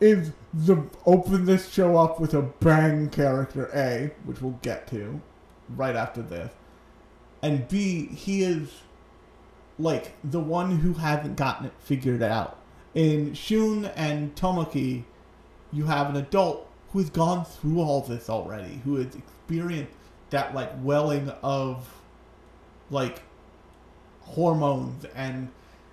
[0.00, 5.20] is the open this show up with a bang character A, which we'll get to
[5.76, 6.52] right after this,
[7.42, 8.82] and B he is
[9.78, 12.58] like the one who hasn't gotten it figured out.
[12.94, 15.04] In Shun and Tomoki,
[15.74, 19.92] you have an adult who has gone through all this already, who has experienced
[20.30, 21.86] that like welling of
[22.90, 23.22] like
[24.20, 25.48] hormones and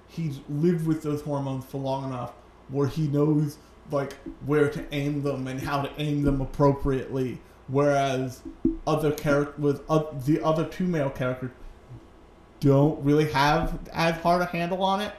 [0.07, 2.33] he's lived with those hormones for long enough
[2.69, 3.57] where he knows
[3.91, 4.13] like
[4.45, 7.39] where to aim them and how to aim them appropriately.
[7.67, 8.41] Whereas
[8.85, 11.51] other character with uh, the other two male characters
[12.59, 15.13] don't really have as hard a handle on it.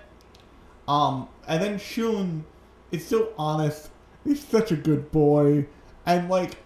[0.87, 2.45] Um and then Shun
[2.91, 3.91] is so honest
[4.25, 5.67] he's such a good boy
[6.07, 6.57] and like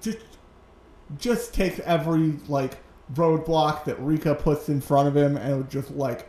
[0.00, 0.18] just
[1.18, 2.78] just takes every like
[3.14, 6.28] roadblock that Rika puts in front of him and just like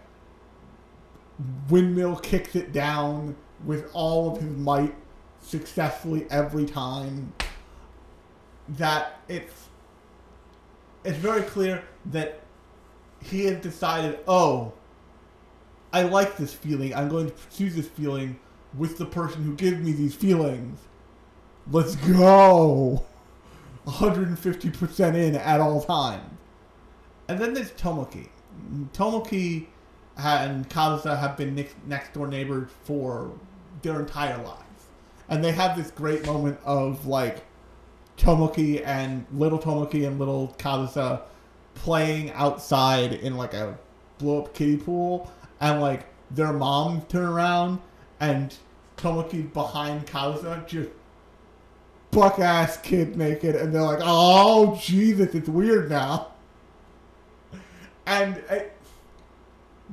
[1.69, 4.93] windmill kicks it down with all of his might
[5.41, 7.33] successfully every time.
[8.69, 9.69] That it's
[11.03, 12.41] it's very clear that
[13.23, 14.73] he has decided, oh,
[15.93, 16.93] I like this feeling.
[16.93, 18.37] I'm going to pursue this feeling
[18.75, 20.79] with the person who gives me these feelings.
[21.71, 23.05] Let's go.
[23.85, 26.37] 150% in at all times.
[27.27, 28.29] And then there's Tomoki.
[28.93, 29.67] Tomoki
[30.17, 33.31] and Kazusa have been next, next door neighbors for
[33.81, 34.63] their entire lives.
[35.29, 37.43] And they have this great moment of like
[38.17, 41.21] Tomoki and little Tomoki and little Kazusa
[41.75, 43.77] playing outside in like a
[44.17, 47.79] blow up kiddie pool and like their mom turn around
[48.19, 48.55] and
[48.97, 50.89] Tomoki behind Kazusa just
[52.11, 56.31] buck ass kid naked and they're like, oh Jesus, it's weird now.
[58.05, 58.67] And I,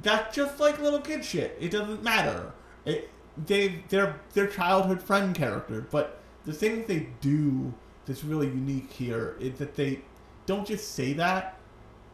[0.03, 1.57] that's just like little kid shit.
[1.61, 2.53] It doesn't matter.
[2.85, 3.11] It,
[3.47, 7.75] they they're their childhood friend character, but the thing they do
[8.07, 10.03] that's really unique here is that they
[10.47, 11.59] don't just say that;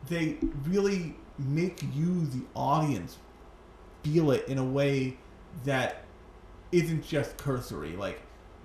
[0.08, 3.18] they really make you, the audience,
[4.02, 5.18] feel it in a way
[5.64, 6.04] that
[6.72, 7.96] isn't just cursory.
[7.96, 8.20] Like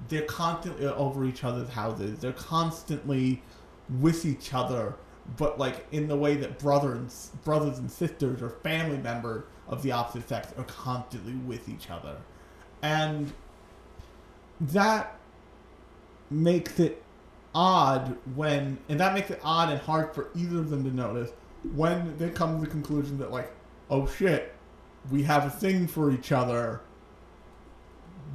[0.09, 2.19] they're constantly over each other's houses.
[2.19, 3.41] They're constantly
[3.99, 4.95] with each other,
[5.37, 9.43] but like in the way that brother and s- brothers and sisters or family members
[9.67, 12.17] of the opposite sex are constantly with each other,
[12.81, 13.31] and
[14.59, 15.17] that
[16.29, 17.03] makes it
[17.53, 21.31] odd when, and that makes it odd and hard for either of them to notice
[21.73, 23.51] when they come to the conclusion that like,
[23.89, 24.54] oh shit,
[25.11, 26.81] we have a thing for each other.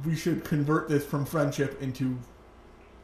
[0.05, 2.17] We should convert this from friendship into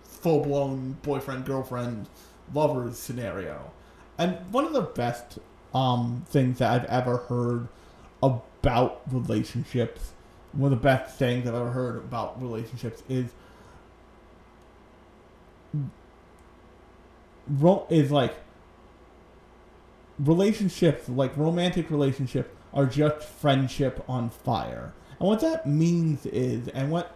[0.04, 2.08] full blown boyfriend girlfriend
[2.54, 3.72] lovers scenario.
[4.18, 5.40] And one of the best
[5.74, 7.68] um, things that I've ever heard
[8.24, 10.14] about relationships,
[10.54, 13.30] one of the best things I've ever heard about relationships is
[17.90, 18.36] is like
[20.20, 24.94] relationships, like romantic relationships, are just friendship on fire.
[25.20, 27.12] And what that means is, and what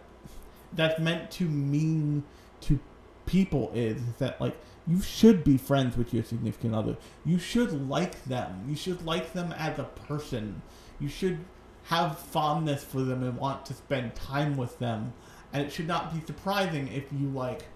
[0.72, 2.24] that's meant to mean
[2.62, 2.80] to
[3.26, 4.56] people is, is that like
[4.88, 6.96] you should be friends with your significant other.
[7.24, 8.64] You should like them.
[8.68, 10.62] You should like them as a person.
[10.98, 11.38] You should
[11.84, 15.12] have fondness for them and want to spend time with them.
[15.52, 17.66] And it should not be surprising if you like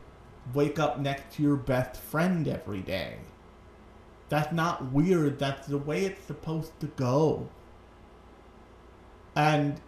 [0.55, 3.19] wake up next to your best friend every day.
[4.29, 5.39] That's not weird.
[5.39, 7.49] That's the way it's supposed to go.
[9.37, 9.81] And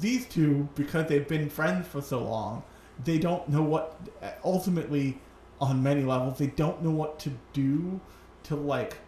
[0.00, 2.64] these two, because they've been friends for so long,
[3.04, 3.98] they don't know what.
[4.44, 5.18] Ultimately,
[5.60, 8.00] on many levels, they don't know what to do
[8.44, 8.98] to like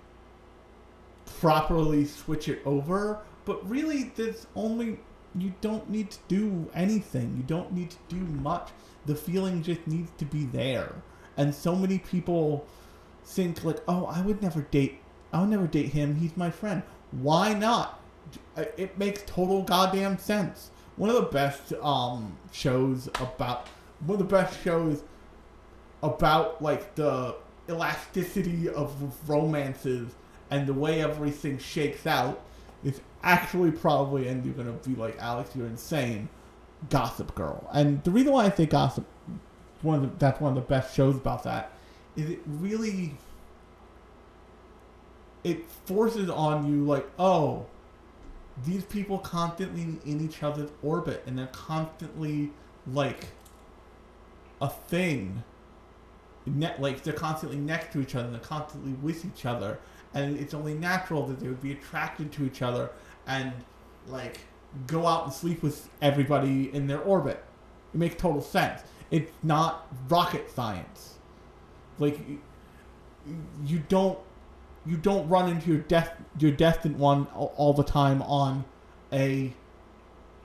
[1.41, 3.19] properly switch it over.
[3.45, 5.01] But really, there's only
[5.35, 7.35] you don't need to do anything.
[7.37, 8.71] You don't need to do much.
[9.07, 10.95] The feeling just needs to be there.
[11.37, 12.67] And so many people
[13.25, 15.01] think like, "Oh, I would never date.
[15.33, 16.17] I would never date him.
[16.17, 18.02] He's my friend." Why not?
[18.57, 20.71] It makes total goddamn sense.
[20.97, 23.69] One of the best um shows about
[24.01, 25.03] one of the best shows
[26.03, 27.37] about like the
[27.69, 30.13] elasticity of romances
[30.51, 32.41] and the way everything shakes out
[32.85, 36.29] is actually probably, and you're gonna be like, Alex, you're insane.
[36.91, 39.07] Gossip Girl, and the reason why I say Gossip,
[39.83, 41.71] one of the, that's one of the best shows about that,
[42.17, 43.15] is it really,
[45.45, 47.67] it forces on you like, oh,
[48.65, 52.51] these people constantly in each other's orbit, and they're constantly
[52.87, 53.29] like
[54.61, 55.43] a thing.
[56.45, 59.79] Ne- like they're constantly next to each other, and they're constantly with each other,
[60.15, 62.91] and it's only natural that they would be attracted to each other
[63.27, 63.53] and
[64.09, 64.41] like
[64.87, 67.43] go out and sleep with everybody in their orbit.
[67.95, 68.83] It makes total sense.
[69.11, 71.19] It's not rocket science.
[71.99, 72.19] Like
[73.65, 74.19] you don't
[74.85, 78.65] you don't run into your death your destined one all, all the time on
[79.13, 79.53] a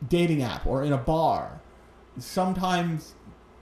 [0.08, 1.60] dating app or in a bar.
[2.20, 3.16] Sometimes,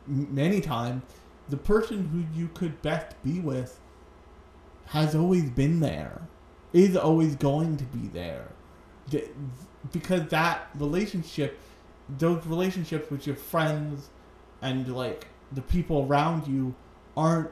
[0.07, 1.03] many times,
[1.49, 3.79] the person who you could best be with
[4.87, 6.21] has always been there,
[6.73, 8.47] is always going to be there.
[9.91, 11.59] Because that relationship,
[12.17, 14.09] those relationships with your friends
[14.61, 16.75] and like the people around you
[17.15, 17.51] aren't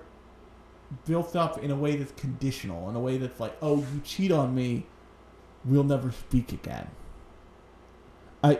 [1.05, 4.31] built up in a way that's conditional, in a way that's like, oh, you cheat
[4.31, 4.85] on me,
[5.65, 6.87] we'll never speak again.
[8.43, 8.59] I,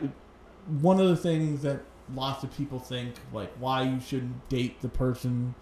[0.82, 1.82] one of the things that
[2.14, 5.56] lots of people think, like, why you shouldn't date the person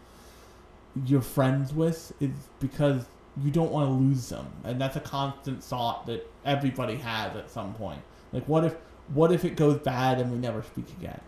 [1.05, 3.05] you're friends with is because
[3.41, 7.49] you don't want to lose them, and that's a constant thought that everybody has at
[7.49, 8.01] some point.
[8.33, 8.75] Like, what if,
[9.13, 11.21] what if it goes bad and we never speak again?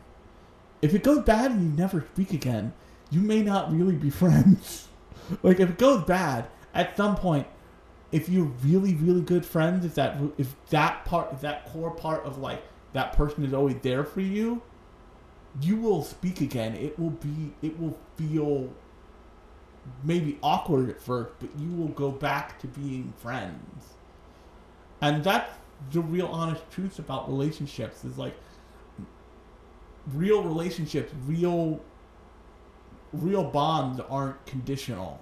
[0.82, 2.74] If it goes bad and you never speak again,
[3.10, 4.90] you may not really be friends.
[5.42, 7.48] Like, if it goes bad, at some point,
[8.12, 12.24] if you're really, really good friends, if that, if that part, if that core part
[12.26, 14.62] of like that person is always there for you,
[15.62, 16.76] you will speak again.
[16.76, 18.70] It will be, it will feel
[20.04, 23.94] maybe awkward at first, but you will go back to being friends.
[25.02, 25.52] And that's
[25.92, 28.36] the real honest truth about relationships is like
[30.14, 31.82] real relationships, real
[33.14, 35.22] real bonds aren't conditional.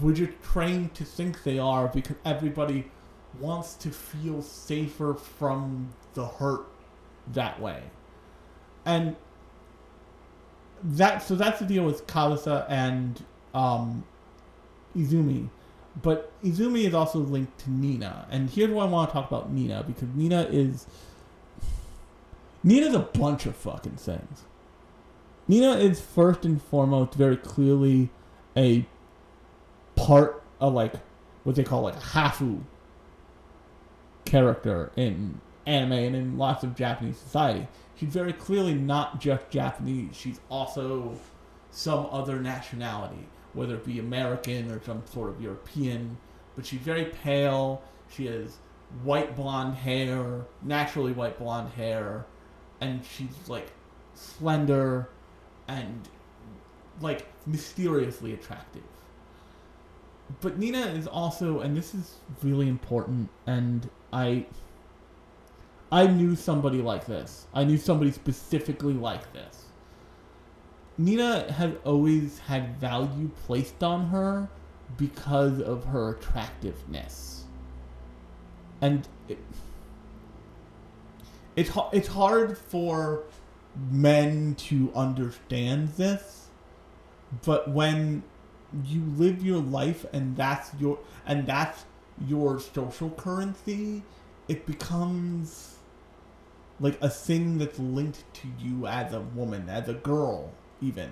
[0.00, 2.90] We're just trained to think they are because everybody
[3.38, 6.66] wants to feel safer from the hurt
[7.34, 7.82] that way.
[8.84, 9.16] And
[10.82, 13.22] that so that's the deal with Kazusa and
[13.54, 14.04] um,
[14.96, 15.48] Izumi.
[16.00, 18.26] But Izumi is also linked to Nina.
[18.30, 20.86] And here's why I want to talk about Nina, because Nina is
[22.62, 24.44] Nina's a bunch of fucking things.
[25.48, 28.10] Nina is first and foremost very clearly
[28.56, 28.86] a
[29.96, 30.92] part of like
[31.44, 32.60] what they call like a hafu
[34.26, 37.66] character in anime and in lots of Japanese society.
[37.96, 40.14] She's very clearly not just Japanese.
[40.14, 41.18] She's also
[41.70, 46.18] some other nationality, whether it be American or some sort of European.
[46.54, 47.82] But she's very pale.
[48.10, 48.58] She has
[49.02, 52.26] white blonde hair, naturally white blonde hair,
[52.80, 53.72] and she's like
[54.14, 55.08] slender
[55.68, 56.08] and
[57.00, 58.82] like mysteriously attractive.
[60.40, 64.46] But Nina is also, and this is really important, and I.
[65.90, 67.46] I knew somebody like this.
[67.54, 69.68] I knew somebody specifically like this.
[70.98, 74.48] Nina has always had value placed on her
[74.96, 77.44] because of her attractiveness.
[78.80, 79.38] And it,
[81.56, 83.24] it's it's hard for
[83.90, 86.48] men to understand this,
[87.44, 88.22] but when
[88.84, 91.84] you live your life and that's your and that's
[92.26, 94.02] your social currency,
[94.48, 95.76] it becomes
[96.80, 101.10] like a thing that's linked to you as a woman, as a girl, even.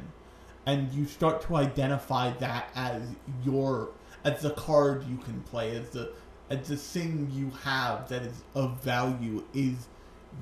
[0.64, 3.02] And you start to identify that as
[3.44, 3.90] your
[4.24, 6.12] as the card you can play, as the
[6.50, 9.88] as the thing you have that is of value is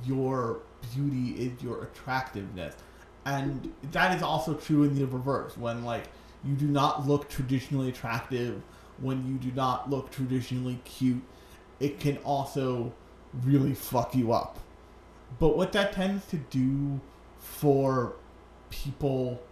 [0.04, 0.60] your
[0.94, 2.74] beauty, is your attractiveness.
[3.24, 6.04] And that is also true in the reverse, when like
[6.44, 8.62] you do not look traditionally attractive,
[9.00, 11.22] when you do not look traditionally cute,
[11.80, 12.92] it can also
[13.42, 14.58] really fuck you up
[15.38, 17.00] But what that tends to do
[17.38, 18.14] for
[18.70, 19.42] people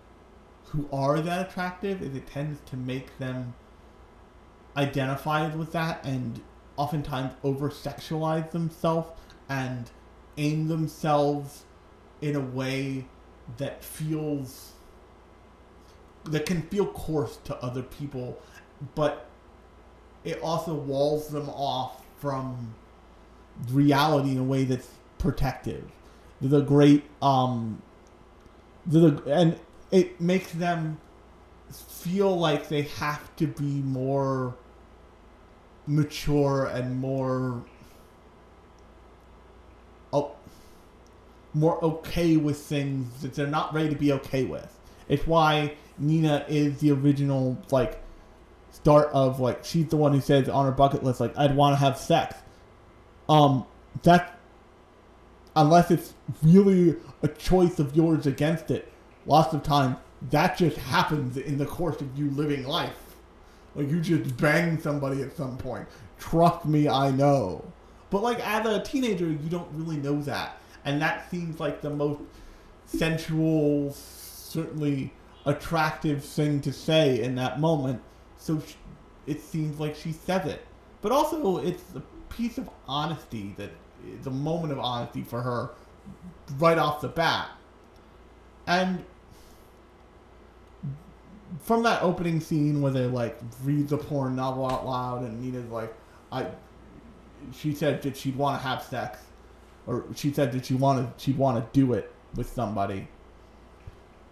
[0.66, 3.54] who are that attractive is it tends to make them
[4.76, 6.40] identify with that and
[6.76, 9.10] oftentimes over sexualize themselves
[9.48, 9.90] and
[10.36, 11.64] aim themselves
[12.20, 13.04] in a way
[13.58, 14.72] that feels
[16.24, 18.38] that can feel coarse to other people
[18.94, 19.26] but
[20.24, 22.74] it also walls them off from
[23.70, 25.84] reality in a way that's protective.
[26.40, 27.82] The great um
[28.86, 29.58] the and
[29.90, 30.98] it makes them
[31.70, 34.54] feel like they have to be more
[35.86, 37.62] mature and more
[40.12, 40.32] oh,
[41.54, 44.78] more okay with things that they're not ready to be okay with.
[45.08, 48.02] It's why Nina is the original like
[48.70, 51.74] start of like she's the one who says on her bucket list like I'd want
[51.74, 52.36] to have sex.
[53.28, 53.66] Um,
[54.02, 54.38] that
[55.54, 58.90] unless it's really a choice of yours against it,
[59.26, 59.96] lots of times
[60.30, 63.16] that just happens in the course of you living life.
[63.74, 65.88] Like you just bang somebody at some point.
[66.18, 67.64] Trust me, I know.
[68.10, 71.90] But like as a teenager, you don't really know that, and that seems like the
[71.90, 72.20] most
[72.86, 75.12] sensual, certainly
[75.46, 78.00] attractive thing to say in that moment.
[78.38, 78.74] So sh
[79.26, 80.66] it seems like she says it,
[81.00, 82.02] but also it's a
[82.32, 83.70] piece of honesty that
[84.18, 85.70] is a moment of honesty for her
[86.58, 87.50] right off the bat,
[88.66, 89.04] and
[91.60, 95.70] from that opening scene where they like read the porn novel out loud and Nina's
[95.70, 95.94] like,
[96.32, 96.46] I,
[97.54, 99.18] she said that she'd want to have sex,
[99.86, 103.08] or she said that she wanted she'd want to do it with somebody.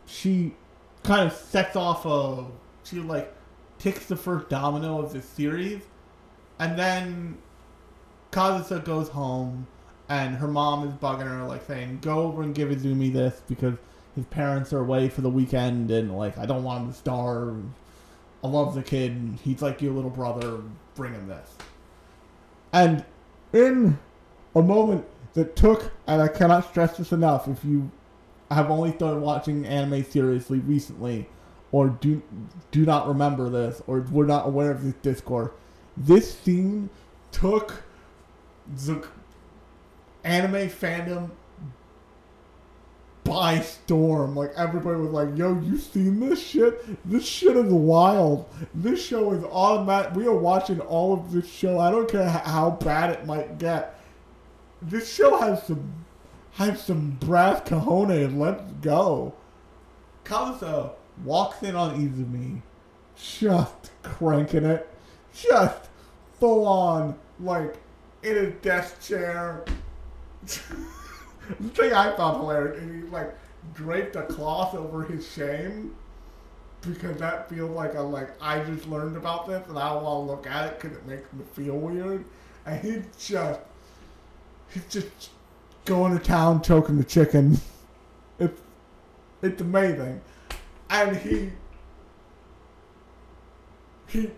[0.06, 0.54] She
[1.02, 2.46] kind of sets off a
[2.84, 3.32] she like
[3.78, 5.82] ticks the first domino of this series,
[6.58, 7.38] and then
[8.32, 9.66] Kazusa goes home
[10.08, 13.74] and her mom is bugging her like saying, "Go over and give Izumi this because."
[14.14, 17.62] his parents are away for the weekend and like I don't want him to starve.
[18.42, 19.38] I love the kid.
[19.42, 20.60] He's like your little brother.
[20.94, 21.56] Bring him this.
[22.72, 23.04] And
[23.52, 23.98] in
[24.54, 25.04] a moment
[25.34, 27.90] that took, and I cannot stress this enough, if you
[28.50, 31.28] have only started watching anime seriously recently,
[31.72, 32.22] or do
[32.72, 35.50] do not remember this, or were not aware of this discourse,
[35.96, 36.90] this scene
[37.30, 37.84] took
[38.84, 39.06] the
[40.24, 41.30] anime fandom
[43.22, 44.34] by storm.
[44.34, 47.08] Like everybody was like, "Yo, you seen this shit?
[47.08, 48.46] This shit is wild.
[48.74, 50.14] This show is automatic.
[50.14, 51.78] We are watching all of this show.
[51.78, 53.99] I don't care how bad it might get.
[54.82, 56.04] This show has some
[56.52, 58.36] has some brass cojones.
[58.36, 59.34] Let's go."
[60.24, 60.92] Kazusa
[61.24, 62.62] walks in on Izumi,
[63.16, 64.88] just cranking it,
[65.34, 65.88] just
[66.38, 67.76] full on like
[68.22, 69.64] in a desk chair.
[70.42, 73.34] the thing I found hilarious is he like
[73.74, 75.94] draped a cloth over his shame
[76.80, 80.26] because that feels like a like I just learned about this and I don't want
[80.26, 82.24] to look at it because it makes me feel weird.
[82.66, 83.60] And he's just
[84.72, 85.30] he's just
[85.84, 87.58] going to town choking the chicken.
[88.38, 88.60] It's
[89.42, 90.20] it's amazing,
[90.88, 91.50] and he
[94.06, 94.30] he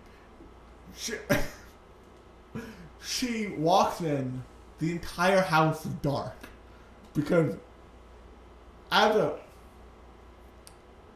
[0.95, 1.13] she,
[3.03, 4.43] she walks in.
[4.79, 6.35] The entire house is dark
[7.13, 7.55] because
[8.91, 9.39] as a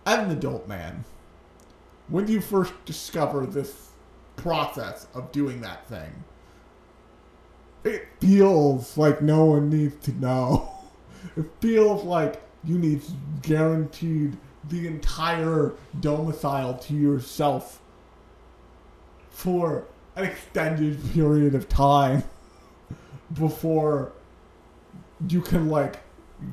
[0.06, 1.04] as an adult man,
[2.08, 3.90] when you first discover this
[4.38, 6.24] process of doing that thing,
[7.88, 10.72] it feels like no one needs to know.
[11.36, 13.02] It feels like you need
[13.42, 14.38] guaranteed
[14.70, 17.80] the entire domicile to yourself
[19.30, 19.86] for
[20.16, 22.24] an extended period of time
[23.34, 24.14] before
[25.28, 26.00] you can like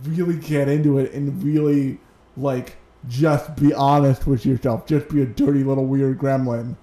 [0.03, 1.99] really get into it and really
[2.37, 2.77] like
[3.09, 4.87] just be honest with yourself.
[4.87, 6.77] Just be a dirty little weird gremlin.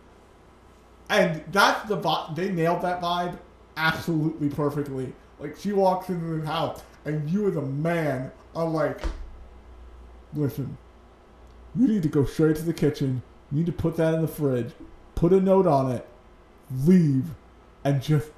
[1.10, 2.36] And that's the vibe.
[2.36, 3.38] They nailed that vibe
[3.78, 5.14] absolutely perfectly.
[5.40, 9.02] Like she walks into the house, and you as a man are like,
[10.34, 10.78] listen,
[11.76, 13.22] you need to go straight to the kitchen.
[13.52, 14.72] You need to put that in the fridge.
[15.16, 16.08] Put a note on it.
[16.86, 17.26] Leave,
[17.84, 18.32] and just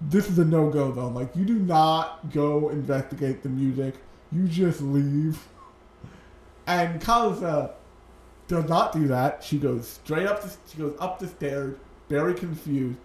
[0.00, 1.08] this is a no go though.
[1.08, 3.94] Like you do not go investigate the music.
[4.30, 5.46] You just leave.
[6.66, 7.72] And Kazusa
[8.46, 9.42] does not do that.
[9.42, 11.76] She goes straight up the she goes up the stairs,
[12.08, 12.98] very confused.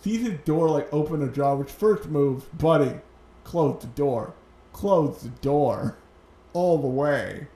[0.00, 2.94] Sees his door like open ajar, which first moves, buddy,
[3.44, 4.34] close the door.
[4.72, 5.96] Close the door.
[6.52, 7.48] All the way.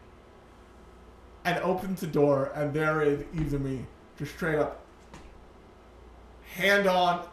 [1.45, 3.85] And opens the door and there is Izumi
[4.19, 4.81] just straight up
[6.55, 7.27] hand on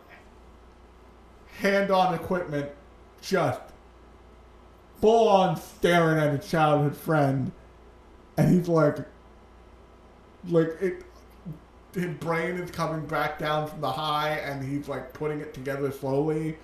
[1.60, 2.72] hand on equipment
[3.22, 3.60] just
[5.00, 7.52] full on staring at a childhood friend,
[8.38, 8.98] and he's like,
[10.50, 11.04] like it.
[11.94, 15.92] His brain is coming back down from the high, and he's like putting it together
[15.92, 16.58] slowly,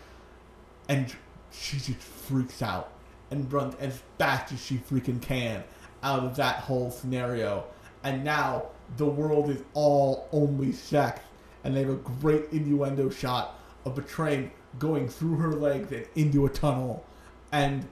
[0.88, 1.14] and
[1.52, 2.92] she just freaks out
[3.32, 5.64] and runs as fast as she freaking can
[6.04, 7.66] out of that whole scenario.
[8.04, 8.68] And now
[8.98, 11.22] the world is all only sex,
[11.64, 16.06] and they have a great innuendo shot of a train going through her legs and
[16.16, 17.04] into a tunnel,
[17.52, 17.88] and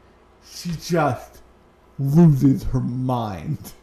[0.45, 1.41] she just
[1.97, 3.73] loses her mind.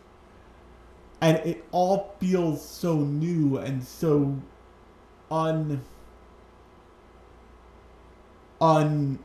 [1.20, 4.40] And it all feels so new and so
[5.30, 5.82] un
[8.60, 9.18] un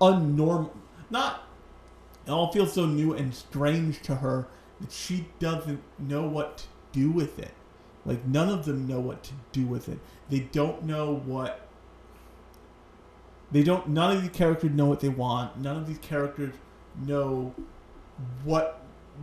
[0.00, 0.70] unnormal
[1.08, 1.42] not
[2.26, 4.46] it all feels so new and strange to her
[4.80, 7.52] that she doesn't know what to do with it.
[8.04, 9.98] Like none of them know what to do with it.
[10.28, 11.66] They don't know what
[13.52, 15.58] they don't none of these characters know what they want.
[15.58, 16.54] None of these characters
[17.06, 17.54] know
[18.44, 18.80] what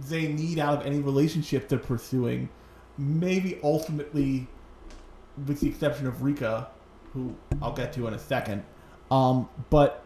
[0.09, 2.49] they need out of any relationship they're pursuing.
[2.97, 4.47] Maybe ultimately
[5.47, 6.67] with the exception of Rika
[7.13, 8.63] who I'll get to in a second.
[9.11, 10.03] Um but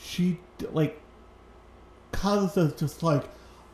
[0.00, 0.38] she
[0.72, 1.00] like
[2.12, 3.24] Kazusa's just like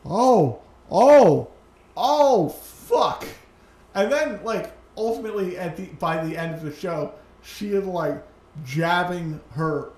[0.05, 0.61] oh
[0.91, 1.49] oh
[1.97, 3.25] oh fuck.
[3.93, 7.13] And then like ultimately at the by the end of the show
[7.43, 8.23] she is like
[8.63, 9.91] jabbing her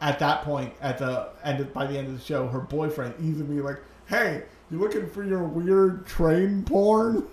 [0.00, 3.14] at that point at the end of, by the end of the show her boyfriend
[3.14, 7.26] Izumi like hey you looking for your weird train porn?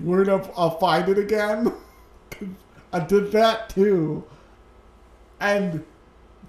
[0.00, 1.72] We're gonna I'll find it again."
[2.92, 4.24] I did that too.
[5.40, 5.84] And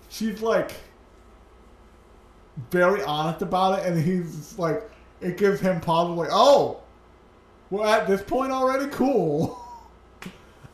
[0.09, 0.71] she's like
[2.71, 4.89] very honest about it and he's like
[5.21, 6.81] it gives him pause like oh
[7.69, 9.57] we're at this point already cool.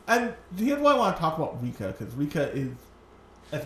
[0.08, 2.70] And here's why i want to talk about rika because rika is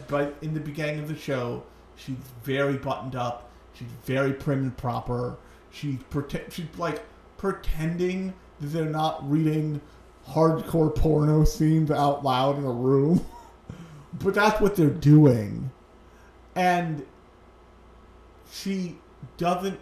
[0.07, 1.63] but in the beginning of the show
[1.99, 3.49] she's very buttoned up.
[3.73, 5.37] She's very prim and proper.
[5.71, 7.03] She's pretend she's like
[7.37, 9.81] pretending that they're not reading
[10.27, 13.25] hardcore porno scenes out loud in a room.
[14.11, 15.69] But that's what they're doing.
[16.55, 17.05] And
[18.51, 18.97] she
[19.37, 19.79] doesn't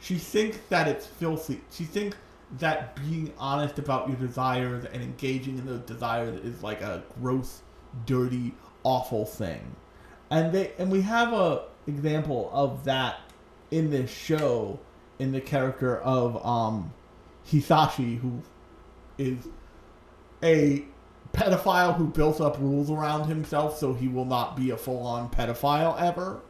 [0.00, 1.60] she thinks that it's filthy.
[1.70, 2.16] She thinks
[2.58, 7.60] that being honest about your desires and engaging in those desires is like a gross
[8.06, 9.76] dirty awful thing.
[10.30, 13.20] And they and we have a example of that
[13.70, 14.78] in this show
[15.18, 16.92] in the character of um
[17.46, 18.40] hisashi who
[19.18, 19.48] is
[20.42, 20.84] a
[21.32, 26.00] pedophile who built up rules around himself so he will not be a full-on pedophile
[26.00, 26.40] ever.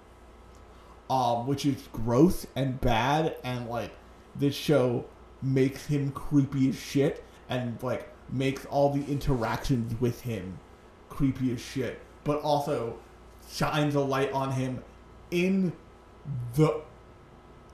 [1.10, 3.90] Um, which is gross and bad and like
[4.34, 5.04] this show
[5.42, 10.58] makes him creepy as shit and like makes all the interactions with him
[11.12, 12.98] creepy as shit but also
[13.50, 14.82] shines a light on him
[15.30, 15.72] in
[16.54, 16.80] the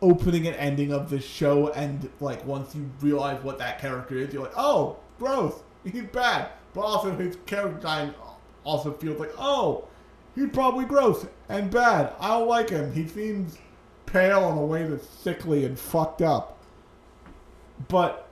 [0.01, 1.69] opening and ending of the show.
[1.71, 6.51] And like once you realize what that character is you're like oh gross he's bad.
[6.75, 8.15] But also his character design
[8.65, 9.85] also feels like oh
[10.35, 12.15] he's probably gross and bad.
[12.21, 12.93] I don't like him.
[12.93, 13.59] He seems
[14.07, 16.59] pale in a way that's sickly and fucked up.
[17.89, 18.29] But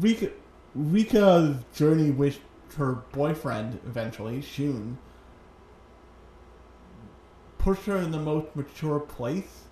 [0.00, 0.30] rika
[0.74, 2.38] rika's journey with
[2.74, 4.98] her boyfriend eventually shun
[7.62, 9.64] pushed her in the most mature place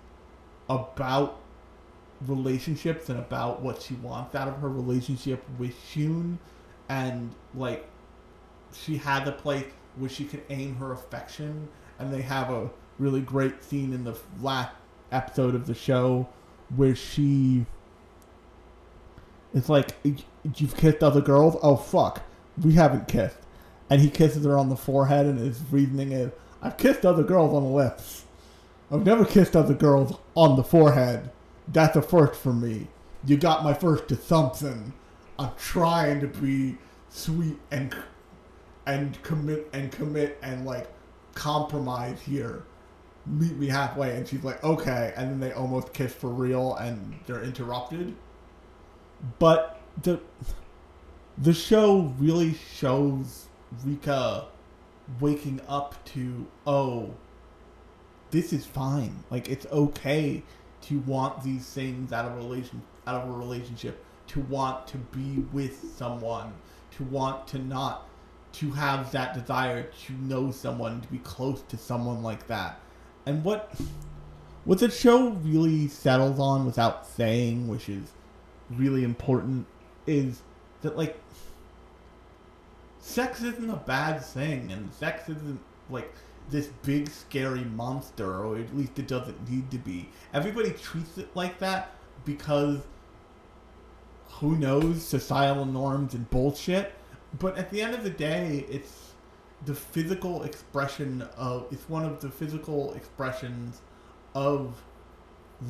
[0.69, 1.37] about
[2.25, 6.39] relationships and about what she wants out of her relationship with Shun.
[6.87, 7.85] And like
[8.73, 9.65] she had the place
[9.97, 11.67] where she could aim her affection.
[11.99, 14.73] And they have a really great scene in the last
[15.11, 16.29] episode of the show
[16.75, 17.65] where she
[19.53, 19.91] it's like
[20.55, 21.57] you've kissed other girls?
[21.61, 22.23] Oh fuck
[22.63, 23.37] we haven't kissed
[23.89, 26.31] and he kisses her on the forehead and his reasoning is
[26.61, 28.25] i've kissed other girls on the lips
[28.91, 31.31] I've never kissed other girls on the forehead.
[31.69, 32.87] That's a first for me.
[33.25, 34.91] You got my first to something.
[35.39, 36.77] I'm trying to be
[37.09, 37.95] sweet and
[38.85, 40.89] and commit and commit and like
[41.35, 42.63] compromise here.
[43.25, 47.17] Meet me halfway, and she's like, okay, and then they almost kiss for real, and
[47.27, 48.15] they're interrupted.
[49.39, 50.19] But the
[51.41, 53.47] the show really shows
[53.83, 54.45] Rika
[55.19, 57.11] waking up to oh
[58.29, 59.23] this is fine.
[59.29, 60.43] Like it's okay
[60.83, 64.97] to want these things out of a relation out of a relationship, to want to
[64.97, 66.53] be with someone,
[66.91, 68.07] to want to not
[68.53, 72.79] to have that desire to know someone, to be close to someone like that.
[73.25, 73.73] And what
[74.63, 78.11] what the show really settles on without saying, which is
[78.69, 79.65] really important,
[80.05, 80.41] is
[80.81, 81.19] that like
[82.99, 85.59] sex isn't a bad thing, and sex isn't
[85.89, 86.13] like
[86.49, 90.09] this big scary monster, or at least it doesn't need to be.
[90.33, 91.91] Everybody treats it like that
[92.25, 92.79] because
[94.41, 96.93] who knows societal norms and bullshit.
[97.39, 99.11] But at the end of the day, it's
[99.65, 103.81] the physical expression of it's one of the physical expressions
[104.33, 104.81] of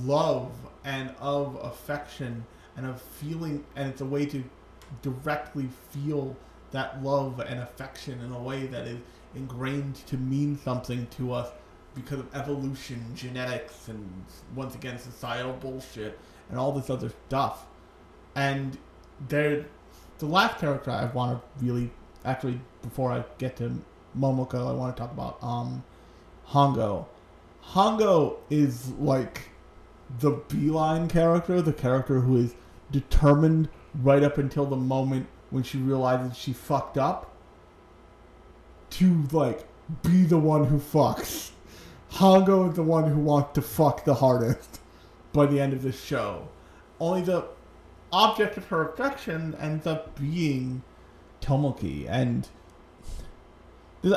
[0.04, 0.52] love
[0.86, 2.46] and of affection
[2.78, 4.44] and of feeling and it's a way to
[5.02, 6.36] directly feel
[6.72, 9.00] that love and affection in a way that is
[9.36, 11.50] ingrained to mean something to us
[11.94, 14.10] because of evolution, genetics, and
[14.56, 16.18] once again societal bullshit
[16.50, 17.66] and all this other stuff.
[18.36, 18.78] And
[19.28, 19.66] there,
[20.20, 21.92] the last character I want to really
[22.24, 23.82] actually before I get to
[24.18, 25.84] Momoko, I want to talk about um,
[26.50, 27.06] Hongo.
[27.64, 29.50] Hongo is like
[30.20, 32.56] the beeline character, the character who is
[32.92, 37.36] determined right up until the moment when she realizes she fucked up
[38.92, 39.66] to like
[40.04, 41.52] be the one who fucks.
[42.14, 44.80] Hongo is the one who wants to fuck the hardest
[45.34, 46.48] by the end of the show.
[47.00, 47.46] Only the
[48.12, 50.84] object of her affection ends up being
[51.42, 52.48] Tomoki and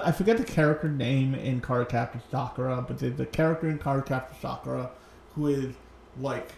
[0.03, 4.91] I forget the character name in Cardcaptor Sakura, but there's a character in Cardcaptor Sakura
[5.35, 5.75] who is
[6.19, 6.53] like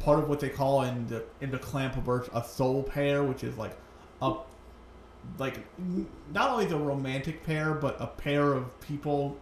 [0.00, 3.56] part of what they call in the in the Clampiverse a soul pair, which is
[3.56, 3.76] like
[4.22, 4.34] a
[5.38, 5.58] like
[6.32, 9.36] not only the romantic pair, but a pair of people,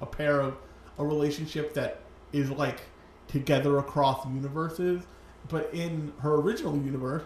[0.00, 0.56] a pair of
[0.98, 2.00] a relationship that
[2.32, 2.80] is like
[3.28, 5.02] together across universes.
[5.48, 7.22] But in her original universe,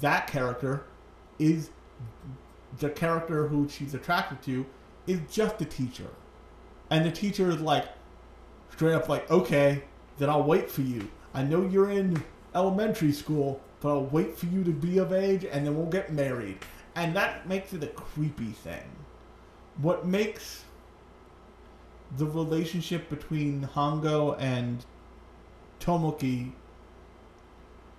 [0.00, 0.84] that character
[1.38, 1.70] is
[2.78, 4.66] the character who she's attracted to
[5.06, 6.08] is just a teacher.
[6.90, 7.86] And the teacher is like,
[8.70, 9.84] straight up like, okay,
[10.18, 11.08] then I'll wait for you.
[11.34, 12.22] I know you're in
[12.54, 16.12] elementary school, but I'll wait for you to be of age and then we'll get
[16.12, 16.58] married.
[16.94, 18.88] And that makes it a creepy thing.
[19.78, 20.62] What makes
[22.16, 24.84] the relationship between Hongo and
[25.80, 26.52] Tomoki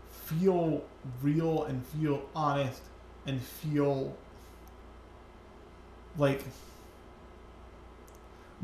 [0.10, 0.84] feel
[1.22, 2.82] real and feel honest
[3.28, 4.16] and feel
[6.18, 6.44] like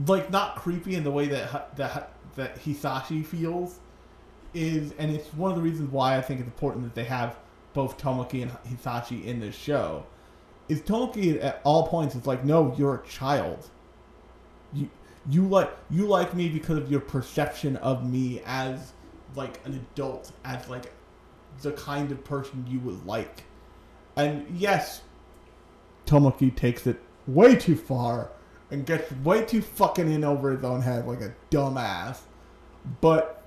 [0.08, 3.80] like not creepy in the way that that that Hisashi feels
[4.54, 7.38] is and it's one of the reasons why I think it's important that they have
[7.74, 10.06] both Tomoki and Hisashi in this show
[10.68, 13.70] is Tomoki at all points is like no you're a child
[14.74, 14.90] you
[15.30, 18.94] you like you like me because of your perception of me as
[19.36, 20.92] like an adult as like
[21.62, 23.44] the kind of person you would like
[24.16, 25.02] and yes
[26.06, 28.32] Tomoki takes it way too far
[28.72, 32.20] and gets way too fucking in over his own head like a dumbass.
[33.02, 33.41] But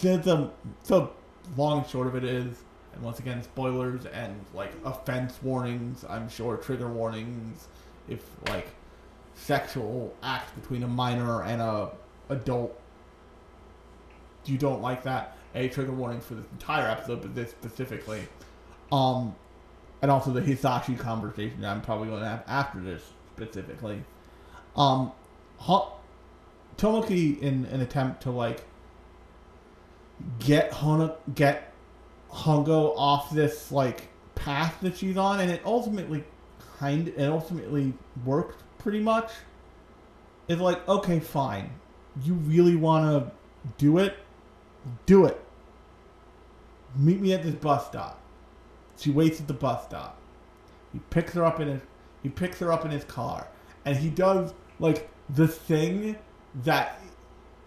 [0.00, 0.50] the the,
[0.86, 1.08] the
[1.56, 2.62] long short of it is,
[2.94, 6.04] and once again, spoilers and like offense warnings.
[6.08, 7.68] I'm sure trigger warnings
[8.08, 8.68] if like
[9.34, 11.90] sexual act between a minor and a
[12.28, 12.78] adult.
[14.46, 15.36] You don't like that.
[15.54, 18.22] A trigger warning for this entire episode, but this specifically.
[18.92, 19.34] Um,
[20.02, 23.02] and also the Hisashi conversation that I'm probably going to have after this
[23.36, 24.02] specifically.
[24.76, 25.12] Um,
[26.78, 28.64] Tomoki in an attempt to like
[30.38, 31.72] get Hona get
[32.30, 36.24] Hongo off this like path that she's on, and it ultimately
[36.78, 37.92] kind it ultimately
[38.24, 39.30] worked pretty much.
[40.48, 41.70] It's like okay, fine,
[42.22, 43.32] you really want to
[43.78, 44.16] do it,
[45.06, 45.40] do it.
[46.96, 48.20] Meet me at this bus stop.
[48.96, 50.18] She waits at the bus stop.
[50.92, 51.80] He picks her up in his
[52.22, 53.46] he picks her up in his car,
[53.84, 56.16] and he does like the thing
[56.64, 57.00] that,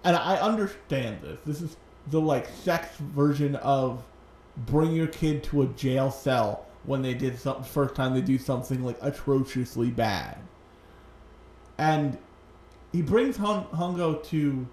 [0.04, 1.40] and I understand this.
[1.46, 1.78] This is
[2.08, 4.04] the like sex version of
[4.58, 8.38] bring your kid to a jail cell when they did something first time they do
[8.38, 10.38] something like atrociously bad.
[11.78, 12.18] And
[12.92, 14.68] he brings Hung- Hungo to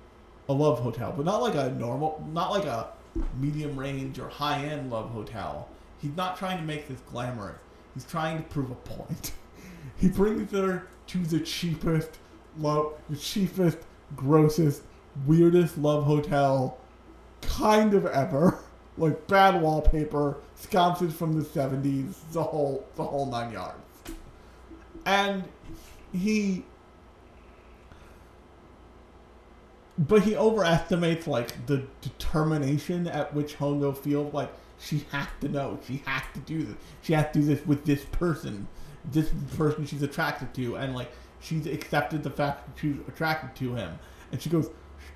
[0.48, 2.88] a love hotel, but not like a normal, not like a
[3.38, 5.68] medium range or high end love hotel.
[5.98, 7.58] He's not trying to make this glamorous.
[7.94, 9.32] He's trying to prove a point.
[9.96, 12.18] he brings her to the cheapest,
[12.58, 13.78] love, the cheapest,
[14.16, 14.82] grossest,
[15.26, 16.79] weirdest love hotel
[17.42, 18.58] kind of ever.
[18.98, 23.78] Like bad wallpaper, sconces from the seventies, the whole the whole nine yards.
[25.06, 25.44] And
[26.12, 26.64] he
[30.00, 35.78] but he overestimates like the determination at which Hongo feels like she has to know,
[35.86, 38.66] she has to do this, she has to do this with this person,
[39.04, 43.74] this person she's attracted to, and like she's accepted the fact that she's attracted to
[43.74, 43.98] him,
[44.32, 44.70] and she goes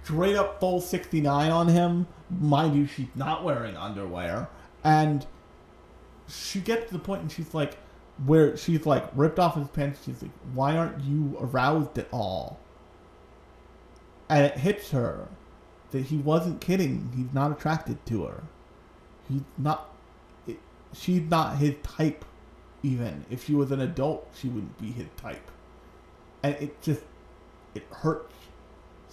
[0.05, 2.07] straight up full sixty nine on him.
[2.30, 4.48] Mind you, she's not wearing underwear,
[4.82, 5.26] and
[6.28, 7.76] she gets to the point and she's like,
[8.24, 10.00] where she's like ripped off his pants.
[10.05, 12.59] She's like, "Why aren't you aroused at all?"
[14.28, 15.28] And it hits her
[15.90, 17.12] that he wasn't kidding.
[17.16, 18.44] He's not attracted to her.
[19.28, 19.94] He's not.
[20.46, 20.59] It,
[20.92, 22.24] she's not his type.
[22.82, 25.50] Even if she was an adult, she wouldn't be his type.
[26.42, 27.00] And it just
[27.74, 28.34] it hurts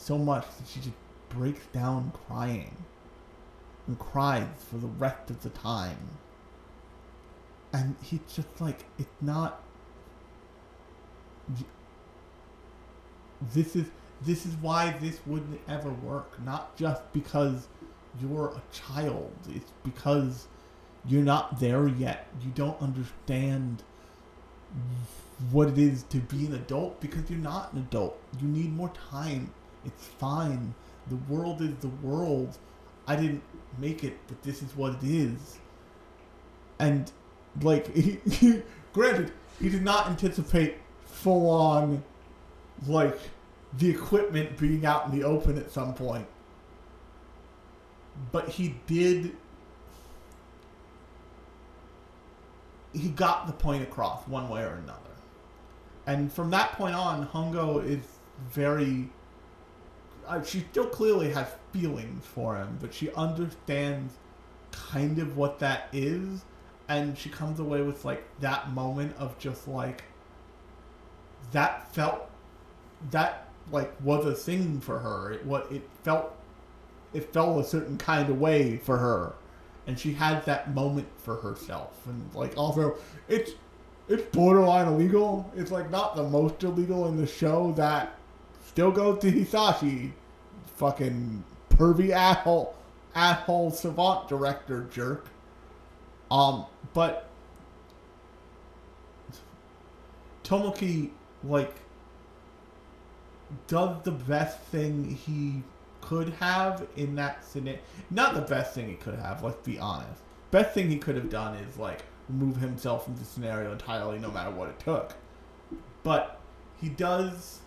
[0.01, 0.95] so much that she just
[1.29, 2.75] breaks down crying
[3.87, 6.09] and cries for the rest of the time.
[7.73, 9.61] And he's just like, it's not.
[13.53, 13.87] This is
[14.23, 16.43] this is why this wouldn't ever work.
[16.43, 17.67] Not just because
[18.21, 19.31] you're a child.
[19.49, 20.47] It's because
[21.05, 22.27] you're not there yet.
[22.41, 23.83] You don't understand
[25.51, 28.19] what it is to be an adult because you're not an adult.
[28.39, 29.51] You need more time.
[29.85, 30.73] It's fine.
[31.09, 32.57] The world is the world.
[33.07, 33.43] I didn't
[33.77, 35.57] make it, but this is what it is.
[36.79, 37.11] And
[37.61, 38.19] like, he,
[38.93, 42.03] granted, he did not anticipate full on,
[42.87, 43.17] like,
[43.77, 46.27] the equipment being out in the open at some point.
[48.31, 49.35] But he did.
[52.93, 54.99] He got the point across one way or another.
[56.05, 58.01] And from that point on, Hongo is
[58.49, 59.09] very.
[60.27, 64.13] Uh, she still clearly has feelings for him, but she understands
[64.71, 66.43] kind of what that is,
[66.87, 70.03] and she comes away with like that moment of just like
[71.51, 72.29] that felt
[73.09, 75.31] that like was a thing for her.
[75.31, 76.35] It what it felt
[77.13, 79.33] it felt a certain kind of way for her,
[79.87, 82.05] and she had that moment for herself.
[82.05, 82.95] And like also,
[83.27, 83.51] it's
[84.07, 85.51] it's borderline illegal.
[85.55, 88.17] It's like not the most illegal in the show that
[88.71, 90.11] still goes to Hisashi,
[90.77, 92.73] fucking pervy asshole
[93.13, 95.27] asshole savant director jerk.
[96.29, 97.27] Um, but
[100.45, 101.09] Tomoki
[101.43, 101.75] like
[103.67, 105.63] does the best thing he
[105.99, 107.81] could have in that scenario.
[108.09, 109.43] Not the best thing he could have.
[109.43, 110.21] Let's be honest.
[110.51, 114.31] Best thing he could have done is like remove himself from the scenario entirely, no
[114.31, 115.13] matter what it took.
[116.03, 116.39] But
[116.79, 117.59] he does.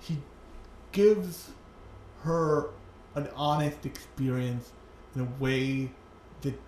[0.00, 0.18] He
[0.92, 1.50] gives
[2.22, 2.70] her
[3.14, 4.72] an honest experience
[5.14, 5.90] in a way
[6.42, 6.58] that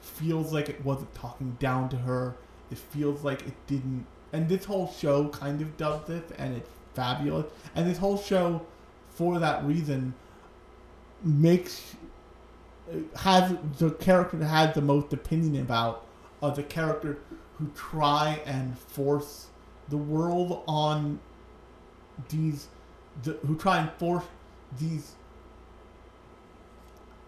[0.00, 2.34] feels like it wasn't talking down to her.
[2.70, 4.06] It feels like it didn't.
[4.32, 7.46] And this whole show kind of does this, and it's fabulous.
[7.74, 8.66] And this whole show,
[9.10, 10.14] for that reason,
[11.22, 11.94] makes
[13.16, 16.04] has the character that has the most opinion about
[16.42, 17.18] are the character
[17.58, 19.46] who try and force
[19.88, 21.18] the world on
[22.28, 22.68] these
[23.22, 24.24] the, who try and force
[24.78, 25.12] these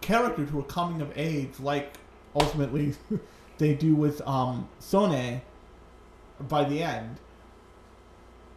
[0.01, 1.97] characters who are coming of age like
[2.35, 2.95] ultimately
[3.59, 5.41] they do with um Sone
[6.41, 7.19] by the end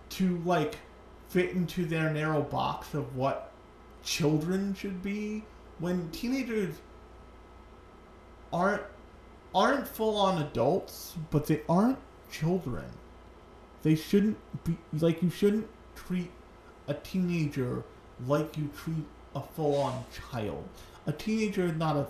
[0.10, 0.78] to like
[1.30, 3.52] fit into their narrow box of what
[4.04, 5.44] children should be
[5.80, 6.76] when teenagers
[8.52, 8.84] aren't
[9.54, 11.98] aren't full on adults, but they aren't
[12.32, 12.86] children.
[13.84, 16.32] They shouldn't be like you shouldn't treat
[16.88, 17.84] a teenager
[18.28, 19.06] like you treat
[19.36, 20.68] a full on child.
[21.08, 22.08] A teenager is not a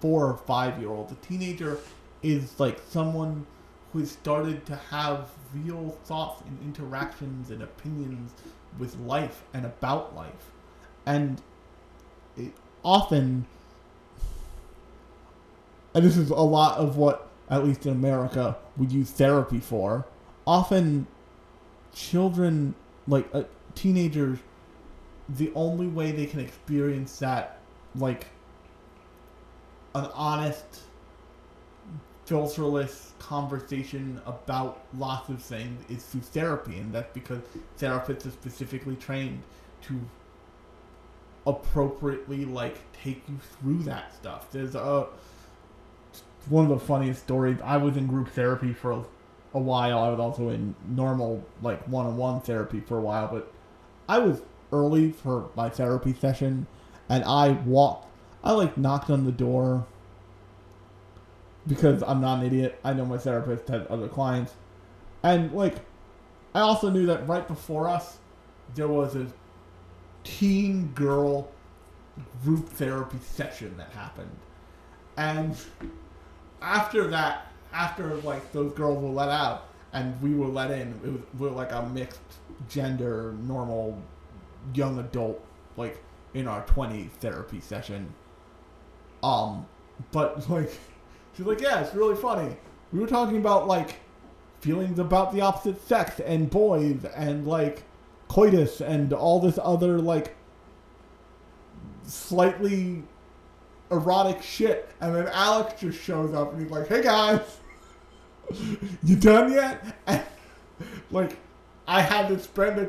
[0.00, 1.12] four or five year old.
[1.12, 1.78] A teenager
[2.22, 3.46] is like someone
[3.92, 8.32] who has started to have real thoughts and interactions and opinions
[8.78, 10.50] with life and about life.
[11.06, 11.40] And
[12.36, 13.46] it often
[15.94, 20.04] and this is a lot of what, at least in America, we use therapy for.
[20.44, 21.06] Often,
[21.94, 22.74] children,
[23.06, 23.44] like uh,
[23.74, 24.38] teenagers,
[25.28, 27.58] the only way they can experience that,
[27.94, 28.26] like,
[29.94, 30.64] an honest,
[32.26, 37.40] filterless conversation about lots of things is through therapy, and that's because
[37.78, 39.42] therapists are specifically trained
[39.82, 40.00] to
[41.46, 44.50] appropriately like take you through that stuff.
[44.50, 45.06] There's a
[46.48, 47.58] one of the funniest stories.
[47.62, 49.04] I was in group therapy for a,
[49.54, 49.98] a while.
[49.98, 53.52] I was also in normal like one-on-one therapy for a while, but
[54.08, 54.42] I was
[54.72, 56.66] early for my therapy session,
[57.08, 58.08] and I walked.
[58.42, 59.86] I like knocked on the door
[61.66, 62.78] because I'm not an idiot.
[62.84, 64.54] I know my therapist had other clients,
[65.22, 65.76] and like
[66.54, 68.18] I also knew that right before us
[68.74, 69.26] there was a
[70.24, 71.48] teen girl
[72.44, 74.36] group therapy session that happened,
[75.16, 75.56] and
[76.60, 81.12] after that, after like those girls were let out and we were let in, it
[81.12, 82.20] was we were like a mixed
[82.68, 84.02] gender, normal,
[84.74, 85.42] young adult,
[85.76, 86.02] like
[86.34, 88.12] in our 20 therapy session.
[89.22, 89.66] Um,
[90.10, 90.70] but like,
[91.36, 92.56] she's like, yeah, it's really funny.
[92.92, 94.00] We were talking about like
[94.60, 97.84] feelings about the opposite sex and boys and like
[98.28, 100.34] coitus and all this other like
[102.02, 103.02] slightly
[103.90, 107.58] erotic shit and then Alex just shows up and he's like, Hey guys
[109.02, 109.96] You done yet?
[111.10, 111.38] Like
[111.86, 112.88] I had to spend a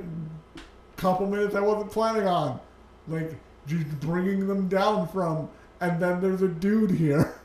[0.98, 2.60] couple minutes I wasn't planning on.
[3.08, 3.36] Like
[3.68, 5.50] just bringing them down from
[5.80, 7.36] and then there's a dude here.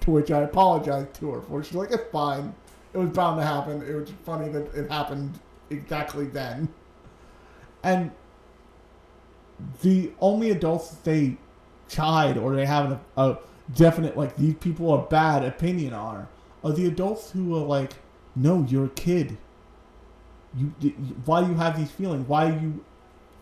[0.00, 1.64] To which I apologized to her for.
[1.64, 2.54] She's like, It's fine.
[2.94, 3.82] It was bound to happen.
[3.82, 5.36] It was funny that it happened
[5.68, 6.68] exactly then.
[7.82, 8.12] And
[9.82, 11.38] the only adults they
[11.88, 13.38] chide or they have a, a
[13.74, 16.28] definite like these people are bad opinion on
[16.66, 17.92] are the adults who are like,
[18.34, 19.38] no, you're a kid.
[20.56, 20.72] You,
[21.24, 22.28] why do you have these feelings?
[22.28, 22.84] Why are you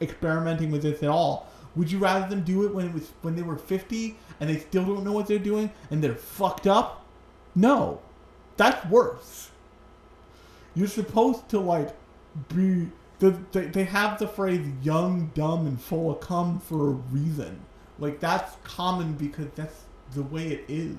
[0.00, 1.48] experimenting with this at all?
[1.76, 4.58] Would you rather them do it when it was when they were fifty and they
[4.58, 7.04] still don't know what they're doing and they're fucked up?
[7.54, 8.00] No,
[8.56, 9.50] that's worse.
[10.74, 11.94] You're supposed to like
[12.54, 12.90] be.
[13.20, 17.60] The, they, they have the phrase young, dumb, and full of cum for a reason.
[18.00, 19.82] Like, that's common because that's
[20.14, 20.96] the way it is.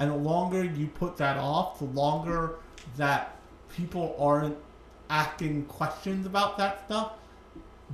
[0.00, 2.56] And the longer you put that off, the longer
[2.96, 3.36] that
[3.76, 4.56] people aren't
[5.10, 7.12] asking questions about that stuff,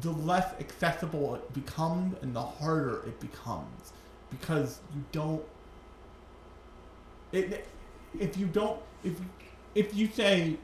[0.00, 3.92] the less accessible it becomes and the harder it becomes.
[4.30, 5.42] Because you don't.
[7.32, 7.66] It,
[8.18, 8.80] if you don't.
[9.02, 9.14] If,
[9.74, 10.58] if you say,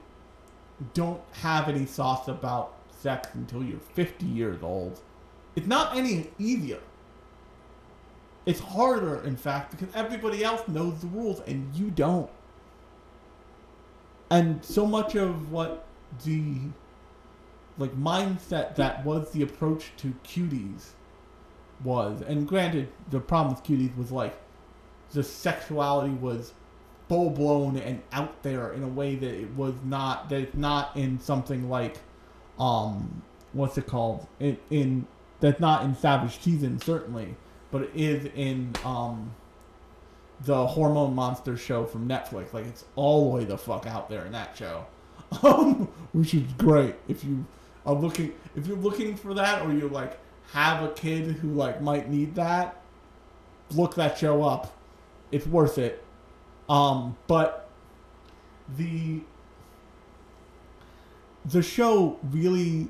[0.94, 5.00] don't have any thoughts about sex until you're 50 years old,
[5.56, 6.80] it's not any easier.
[8.44, 12.30] It's harder, in fact, because everybody else knows the rules and you don't.
[14.30, 15.86] And so much of what
[16.24, 16.58] the
[17.78, 20.90] like mindset that was the approach to cuties
[21.84, 24.36] was, and granted, the problem with cuties was like
[25.12, 26.52] the sexuality was
[27.08, 30.96] full blown and out there in a way that it was not that it's not
[30.96, 31.98] in something like
[32.58, 33.22] um
[33.52, 35.06] what's it called in, in
[35.40, 37.34] that's not in Savage Season certainly,
[37.72, 39.34] but it is in um
[40.44, 42.52] the Hormone Monster show from Netflix.
[42.52, 44.86] Like it's all the way the fuck out there in that show,
[45.42, 47.44] um, which is great if you
[47.84, 50.18] are looking if you're looking for that or you like
[50.52, 52.80] have a kid who like might need that.
[53.70, 54.76] Look that show up.
[55.32, 56.04] It's worth it.
[56.68, 57.70] Um, but
[58.76, 59.22] the
[61.44, 62.88] the show really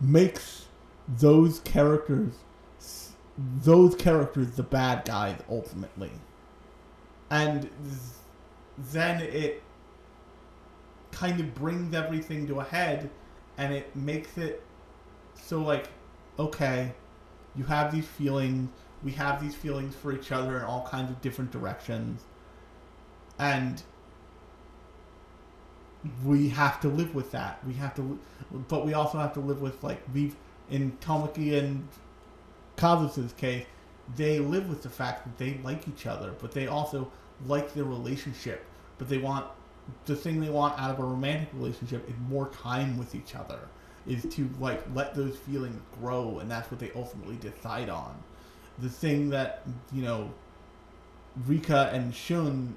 [0.00, 0.66] makes
[1.08, 2.34] those characters
[3.62, 6.12] those characters the bad guys ultimately.
[7.30, 7.70] And
[8.92, 9.62] then it
[11.12, 13.10] kind of brings everything to a head
[13.58, 14.62] and it makes it
[15.34, 15.88] so like
[16.38, 16.92] okay
[17.56, 18.70] you have these feelings
[19.02, 22.24] we have these feelings for each other in all kinds of different directions.
[23.38, 23.82] And
[26.24, 27.64] we have to live with that.
[27.66, 28.18] We have to
[28.68, 30.36] but we also have to live with like we've
[30.68, 31.86] in Tomiki and
[32.80, 33.66] Kazusa's case
[34.16, 37.10] they live with the fact that they like each other but they also
[37.46, 38.64] like their relationship.
[38.98, 39.46] But they want
[40.06, 43.58] the thing they want out of a romantic relationship is more time with each other
[44.06, 48.14] is to like let those feelings grow and that's what they ultimately decide on.
[48.78, 49.62] The thing that
[49.92, 50.30] you know
[51.46, 52.76] Rika and Shun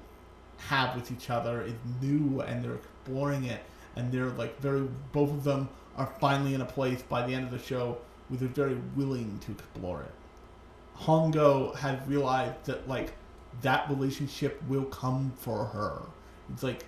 [0.58, 3.60] have with each other is new and they're exploring it
[3.96, 7.44] and they're like very both of them are finally in a place by the end
[7.44, 7.98] of the show
[8.30, 10.12] they're very willing to explore it.
[10.98, 13.12] Hongo has realized that like
[13.62, 16.02] that relationship will come for her.
[16.52, 16.84] It's like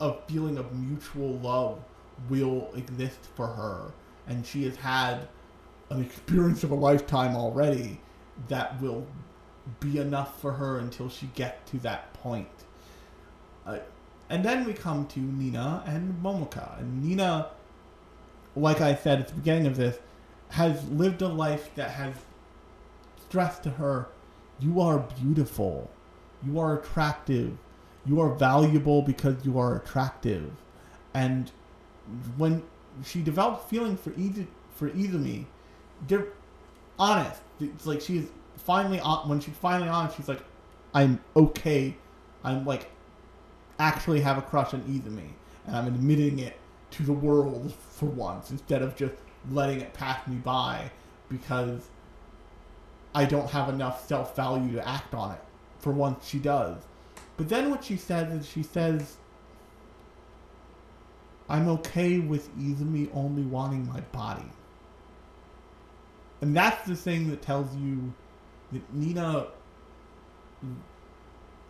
[0.00, 1.78] a feeling of mutual love
[2.28, 3.92] will exist for her
[4.26, 5.28] and she has had
[5.90, 8.00] an experience of a lifetime already
[8.48, 9.06] that will
[9.80, 12.48] be enough for her until she gets to that point.
[13.66, 13.78] Uh,
[14.28, 16.78] and then we come to Nina and Momoko.
[16.78, 17.48] And Nina,
[18.56, 19.98] like I said at the beginning of this,
[20.54, 22.14] has lived a life that has
[23.26, 24.06] stressed to her,
[24.60, 25.90] you are beautiful,
[26.46, 27.58] you are attractive,
[28.06, 30.52] you are valuable because you are attractive.
[31.12, 31.50] And
[32.36, 32.62] when
[33.02, 34.46] she developed feeling for Iz-
[34.76, 35.46] for Izumi,
[36.06, 36.28] they're
[37.00, 37.40] honest.
[37.60, 40.12] It's like she's finally on when she's finally on.
[40.14, 40.42] She's like,
[40.94, 41.96] I'm okay.
[42.44, 42.88] I'm like
[43.80, 45.30] actually have a crush on Izumi,
[45.66, 46.60] and I'm admitting it
[46.92, 49.14] to the world for once instead of just
[49.50, 50.90] letting it pass me by
[51.28, 51.88] because
[53.14, 55.40] I don't have enough self value to act on it.
[55.78, 56.78] For once, she does.
[57.36, 59.16] But then what she says is she says,
[61.48, 64.50] I'm okay with Izumi only wanting my body.
[66.40, 68.12] And that's the thing that tells you
[68.72, 69.46] that Nina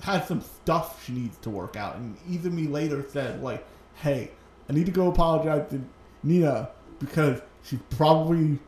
[0.03, 1.97] has some stuff she needs to work out.
[1.97, 3.67] And Izumi later said, like,
[3.97, 4.31] hey,
[4.69, 5.81] I need to go apologize to
[6.23, 8.59] Nina because she's probably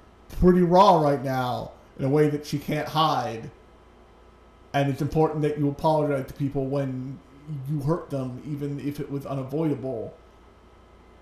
[0.40, 3.50] pretty raw right now in a way that she can't hide.
[4.72, 7.18] And it's important that you apologize to people when
[7.70, 10.14] you hurt them, even if it was unavoidable.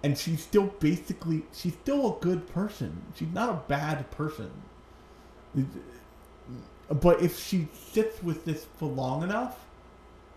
[0.02, 3.02] And she's still basically, she's still a good person.
[3.14, 4.50] She's not a bad person.
[6.88, 9.59] But if she sits with this for long enough,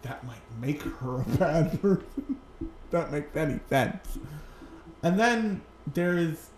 [0.04, 2.38] that might make her a bad person.
[2.92, 4.20] that makes any sense.
[5.04, 5.62] And then
[5.94, 6.50] there is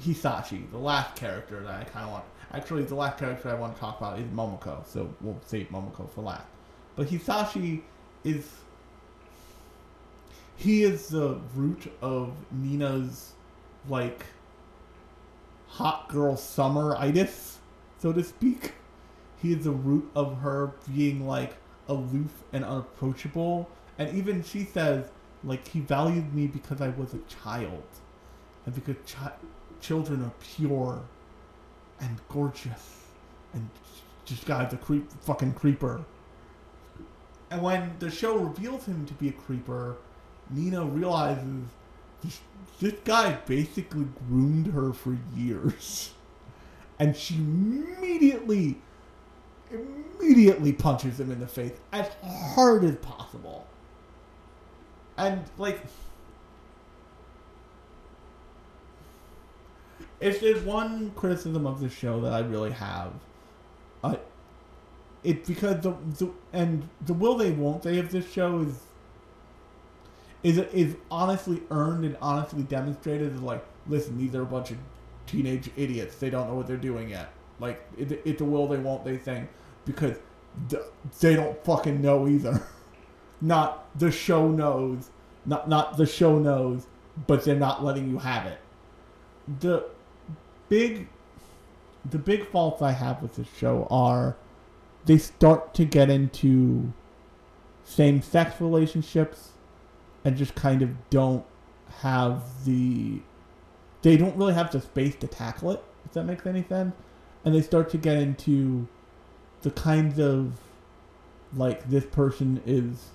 [0.00, 2.24] Hisashi, the last character that I kind of want.
[2.52, 6.10] Actually, the last character I want to talk about is Momoko, so we'll save Momoko
[6.10, 6.46] for last.
[6.96, 7.82] But Hisashi
[8.24, 8.48] is.
[10.56, 13.32] He is the root of Nina's,
[13.88, 14.26] like,
[15.68, 17.58] hot girl summer itis,
[17.98, 18.74] so to speak.
[19.40, 21.56] He is the root of her being, like,
[21.88, 23.70] aloof and unapproachable.
[23.98, 25.06] And even she says,
[25.44, 27.84] like, he valued me because I was a child.
[28.66, 29.32] And because chi-
[29.80, 31.00] children are pure
[32.00, 33.04] and gorgeous.
[33.52, 33.68] And
[34.26, 36.04] this guy's a creep, fucking creeper.
[37.50, 39.96] And when the show reveals him to be a creeper,
[40.50, 41.64] Nina realizes
[42.22, 42.40] this,
[42.80, 46.12] this guy basically groomed her for years.
[46.98, 48.78] And she immediately,
[49.70, 53.66] immediately punches him in the face as hard as possible.
[55.16, 55.80] And, like,
[60.20, 63.12] if there's one criticism of this show that I really have,
[64.04, 64.16] uh,
[65.24, 68.80] it because the, the and the will they won't they of this show is
[70.42, 74.78] is is honestly earned and honestly demonstrated like listen these are a bunch of
[75.26, 76.16] teenage idiots.
[76.16, 77.30] They don't know what they're doing yet.
[77.58, 79.48] Like it, it's a will they won't they thing
[79.84, 80.16] because
[81.20, 82.62] they don't fucking know either.
[83.40, 85.08] Not the show knows
[85.46, 86.86] not not the show knows
[87.26, 88.58] but they're not letting you have it.
[89.60, 89.86] The
[90.70, 91.08] big
[92.08, 94.36] the big faults I have with this show are
[95.04, 96.94] they start to get into
[97.84, 99.50] same sex relationships
[100.24, 101.44] and just kind of don't
[102.00, 103.20] have the
[104.02, 106.94] they don't really have the space to tackle it, if that makes any sense.
[107.44, 108.88] And they start to get into
[109.60, 110.58] the kinds of
[111.54, 113.08] like this person is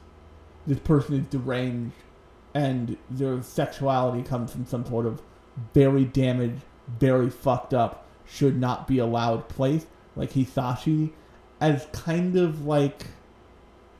[0.67, 1.95] this person is deranged
[2.53, 5.21] and their sexuality comes from some sort of
[5.73, 11.11] very damaged, very fucked up, should not be allowed place, like Hisashi,
[11.59, 13.07] as kind of like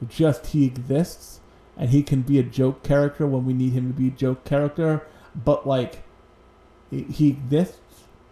[0.08, 1.40] just he exists
[1.78, 4.44] and he can be a joke character when we need him to be a joke
[4.46, 5.06] character,
[5.36, 6.04] but like
[6.90, 7.80] he- exists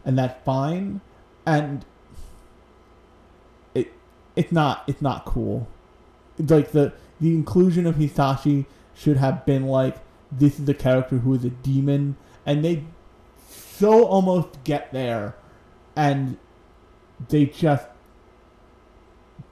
[0.05, 1.01] and that's fine
[1.45, 1.85] and
[3.73, 3.91] it
[4.35, 5.67] it's not it's not cool.
[6.37, 9.97] It's like the the inclusion of Hisashi should have been like
[10.31, 12.83] this is a character who is a demon and they
[13.77, 15.35] so almost get there
[15.95, 16.37] and
[17.29, 17.87] they just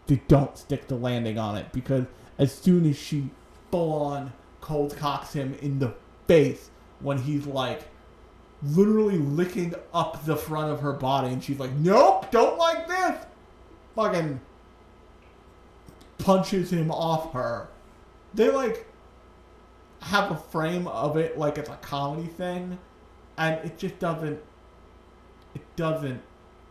[0.07, 2.05] they don't stick the landing on it because
[2.37, 3.29] as soon as she
[3.71, 5.93] full on cold cocks him in the
[6.27, 6.69] face
[6.99, 7.81] when he's like
[8.63, 13.25] literally licking up the front of her body and she's like nope don't like this!
[13.95, 14.39] fucking
[16.17, 17.67] punches him off her.
[18.33, 18.87] They like
[20.01, 22.79] have a frame of it like it's a comedy thing
[23.41, 24.39] and it just doesn't
[25.55, 26.21] it doesn't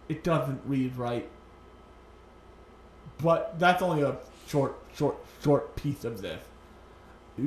[0.09, 1.29] it doesn't read right.
[3.19, 4.17] But that's only a
[4.47, 6.43] short short short piece of this.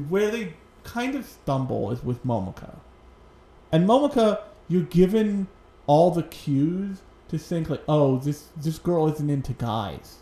[0.10, 0.54] Where they
[0.84, 2.76] kind of stumble is with Momoko.
[3.72, 5.48] And Momoko you're given
[5.88, 10.18] all the cues to think like oh this this girl isn't into guys.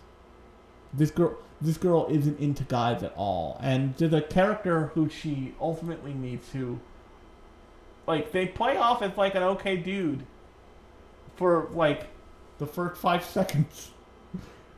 [0.94, 3.58] This girl this girl isn't into guys at all.
[3.62, 6.80] And there's a character who she ultimately meets who
[8.12, 10.26] like they play off as like an okay dude
[11.38, 12.08] for like
[12.58, 13.92] the first five seconds.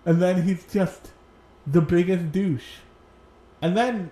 [0.05, 1.11] And then he's just
[1.65, 2.77] the biggest douche.
[3.61, 4.11] And then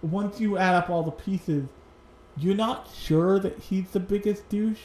[0.00, 1.66] once you add up all the pieces
[2.36, 4.80] you're not sure that he's the biggest douche?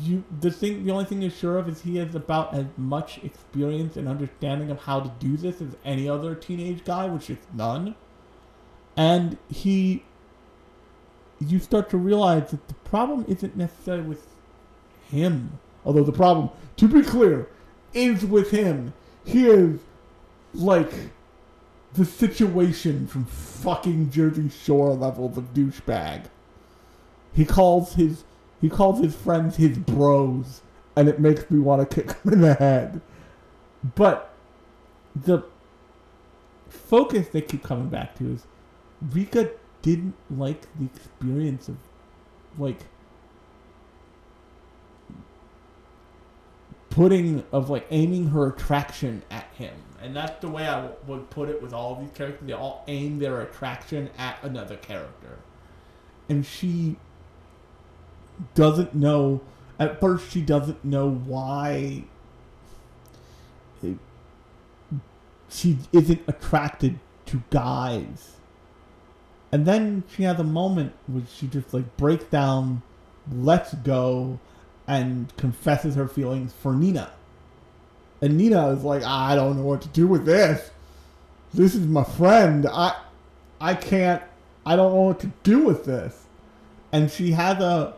[0.00, 3.18] You the thing the only thing you're sure of is he has about as much
[3.22, 7.38] experience and understanding of how to do this as any other teenage guy which is
[7.54, 7.94] none.
[8.96, 10.02] And he
[11.40, 14.26] you start to realize that the problem isn't necessarily with
[15.10, 17.48] him although the problem to be clear
[17.92, 18.92] is with him
[19.24, 19.80] he is
[20.54, 20.92] like
[21.96, 26.26] the situation from fucking Jersey Shore levels of douchebag.
[27.32, 28.24] He calls his
[28.60, 30.62] he calls his friends his bros,
[30.94, 33.00] and it makes me want to kick him in the head.
[33.94, 34.32] But
[35.14, 35.44] the
[36.68, 38.46] focus they keep coming back to is
[39.00, 39.50] Rika
[39.82, 41.76] didn't like the experience of
[42.58, 42.80] like
[46.90, 49.74] putting of like aiming her attraction at him.
[50.02, 52.46] And that's the way i w- would put it with all of these characters.
[52.46, 55.38] They all aim their attraction at another character.
[56.28, 56.96] And she
[58.54, 59.40] doesn't know
[59.78, 62.04] at first she doesn't know why
[65.48, 68.35] she isn't attracted to guys
[69.52, 72.82] and then she has a moment where she just like breaks down
[73.32, 74.38] lets go
[74.86, 77.10] and confesses her feelings for nina.
[78.20, 80.70] And nina is like i don't know what to do with this.
[81.54, 82.66] This is my friend.
[82.66, 82.96] I
[83.60, 84.22] i can't
[84.64, 86.24] i don't know what to do with this.
[86.92, 87.94] And she has a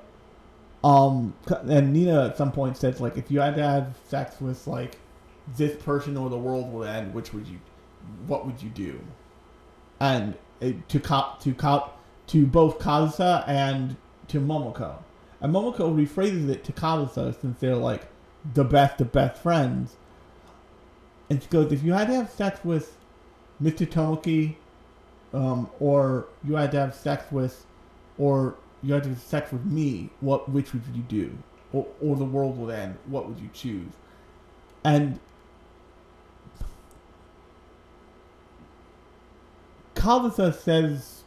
[0.84, 4.66] um and nina at some point says like if you had to have sex with
[4.66, 4.96] like
[5.56, 7.58] this person or the world will end which would you
[8.26, 9.00] what would you do?
[10.00, 13.96] And to cop to cop to both kazusa and
[14.26, 14.96] to momoko
[15.40, 18.08] and momoko rephrases it to kazusa since they're like
[18.54, 19.96] the best of best friends
[21.30, 22.96] and she goes if you had to have sex with
[23.62, 24.56] mr tomoki
[25.32, 27.66] um, or you had to have sex with
[28.16, 31.36] or you had to have sex with me, what which would you do?
[31.72, 33.92] Or, or the world would end, what would you choose?
[34.84, 35.20] And
[39.98, 41.24] Kazusa says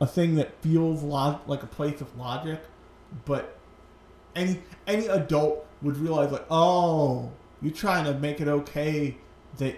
[0.00, 2.60] a thing that feels log- like a place of logic,
[3.24, 3.58] but
[4.34, 7.30] any any adult would realize like, oh,
[7.60, 9.16] you're trying to make it okay
[9.58, 9.76] that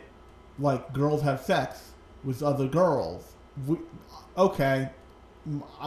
[0.59, 3.35] like girls have sex with other girls.
[3.67, 3.79] We,
[4.37, 4.91] okay,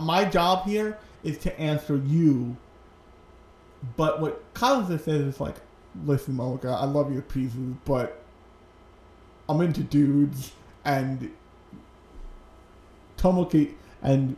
[0.02, 2.58] my job here is to answer you.
[3.96, 5.56] But what Kazusa says is like,
[6.06, 8.22] listen, Momoko, I love your pieces, but
[9.48, 10.54] I'm into dudes,
[10.86, 11.32] and
[13.24, 13.72] Tomoki
[14.02, 14.36] and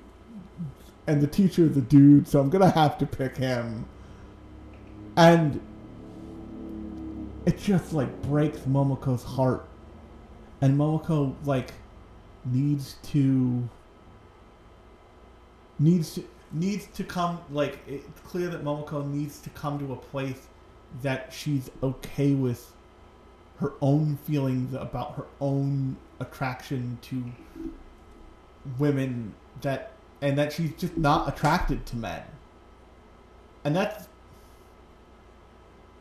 [1.07, 3.86] and the teacher a dude, so I'm gonna have to pick him.
[5.17, 5.59] And
[7.45, 9.67] it just like breaks Momoko's heart,
[10.61, 11.73] and Momoko like
[12.45, 13.67] needs to
[15.79, 19.97] needs to needs to come like it's clear that Momoko needs to come to a
[19.97, 20.47] place
[21.01, 22.71] that she's okay with
[23.59, 27.23] her own feelings about her own attraction to
[28.78, 29.91] women that
[30.22, 32.24] and that she's just not attracted to men.
[33.63, 34.07] And that's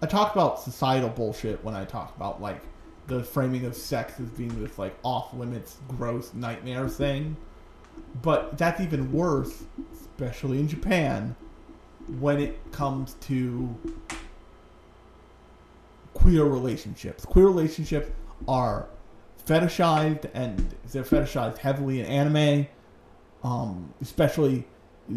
[0.02, 2.60] I talk about societal bullshit when I talk about like
[3.06, 7.36] the framing of sex as being this like off limits gross nightmare thing.
[8.22, 11.36] But that's even worse, especially in Japan,
[12.18, 13.74] when it comes to
[16.12, 17.24] queer relationships.
[17.24, 18.10] Queer relationships
[18.48, 18.88] are
[19.46, 22.66] fetishized and they're fetishized heavily in anime,
[23.42, 24.66] um, especially
[25.10, 25.16] uh,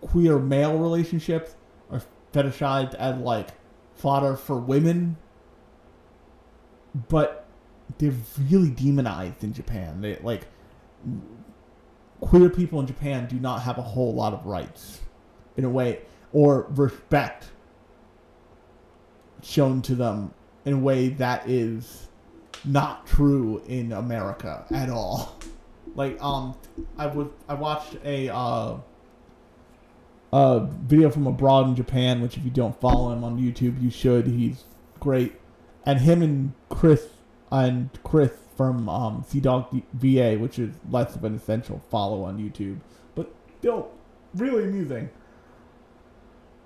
[0.00, 1.54] queer male relationships
[1.90, 3.48] are fetishized as like
[3.94, 5.16] fodder for women,
[7.08, 7.46] but
[7.98, 8.14] they're
[8.50, 10.00] really demonized in Japan.
[10.00, 10.46] They like
[12.20, 15.00] queer people in Japan do not have a whole lot of rights
[15.56, 16.00] in a way
[16.32, 17.50] or respect
[19.42, 20.32] shown to them
[20.64, 22.08] in a way that is
[22.64, 25.36] not true in America at all.
[25.94, 26.56] Like um
[26.98, 28.76] I was I watched a uh
[30.32, 33.90] a video from abroad in Japan, which if you don't follow him on YouTube, you
[33.90, 34.26] should.
[34.26, 34.64] He's
[35.00, 35.34] great.
[35.84, 37.08] And him and Chris
[37.50, 42.38] and Chris from um, Sea Dog VA, which is less of an essential follow on
[42.38, 42.78] YouTube,
[43.14, 43.90] but still
[44.34, 45.10] really amusing.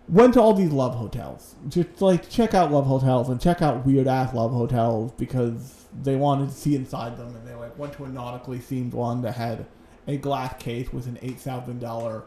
[0.09, 3.87] Went to all these love hotels, just like check out love hotels and check out
[3.87, 7.93] weird ass love hotels because they wanted to see inside them, and they like went
[7.95, 9.67] to a nautically themed one that had
[10.07, 12.25] a glass case with an eight thousand dollar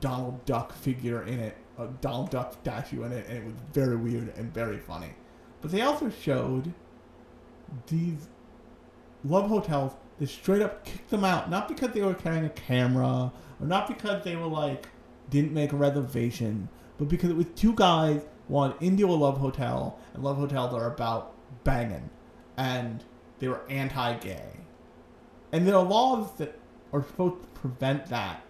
[0.00, 3.96] Donald Duck figure in it, a Donald Duck statue in it, and it was very
[3.96, 5.14] weird and very funny.
[5.60, 6.72] But they also showed
[7.86, 8.28] these
[9.24, 13.32] love hotels that straight up kicked them out, not because they were carrying a camera,
[13.60, 14.88] or not because they were like
[15.30, 16.68] didn't make a reservation,
[16.98, 20.86] but because it was two guys wanted into a love hotel, and love hotels are
[20.86, 21.34] about
[21.64, 22.08] banging,
[22.56, 23.04] and
[23.38, 24.50] they were anti-gay,
[25.52, 26.58] and there are laws that
[26.92, 28.42] are supposed to prevent that,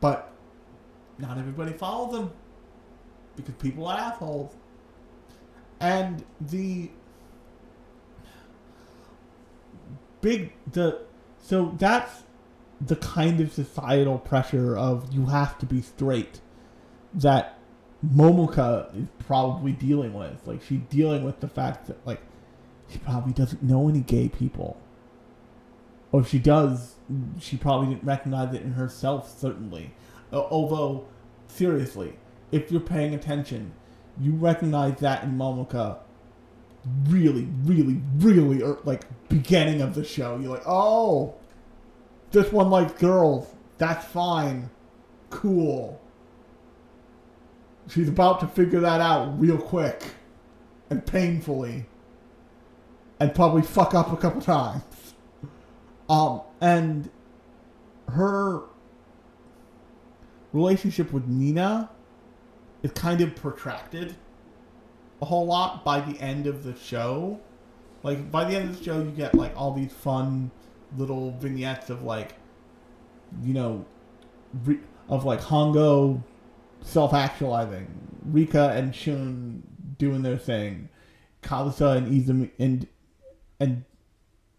[0.00, 0.32] but
[1.18, 2.32] not everybody follows them
[3.36, 4.54] because people are assholes,
[5.80, 6.90] and the
[10.20, 11.00] big the
[11.42, 12.24] so that's
[12.80, 16.40] the kind of societal pressure of you have to be straight
[17.12, 17.58] that
[18.06, 20.46] Momoko is probably dealing with.
[20.46, 22.20] Like she's dealing with the fact that like
[22.90, 24.76] she probably doesn't know any gay people.
[26.12, 26.94] Or if she does,
[27.38, 29.92] she probably didn't recognize it in herself, certainly.
[30.32, 31.06] Uh, although,
[31.46, 32.14] seriously,
[32.50, 33.72] if you're paying attention,
[34.20, 35.98] you recognize that in Momoko
[37.08, 40.38] really, really, really, er, like, beginning of the show.
[40.38, 41.34] You're like, oh,
[42.32, 43.46] this one likes girls.
[43.78, 44.70] That's fine.
[45.30, 46.00] Cool.
[47.88, 50.02] She's about to figure that out real quick
[50.90, 51.86] and painfully
[53.20, 55.14] and probably fuck up a couple times.
[56.08, 57.10] Um, and
[58.08, 58.62] her
[60.52, 61.90] relationship with Nina
[62.82, 64.16] is kind of protracted
[65.22, 67.38] a whole lot by the end of the show.
[68.02, 70.50] Like by the end of the show, you get like all these fun
[70.96, 72.34] little vignettes of like,
[73.42, 73.84] you know,
[74.64, 76.22] re- of like Hongo
[76.80, 77.86] self-actualizing,
[78.24, 79.62] Rika and Shun
[79.98, 80.88] doing their thing,
[81.42, 82.88] Kazusa and Izumi and
[83.60, 83.84] and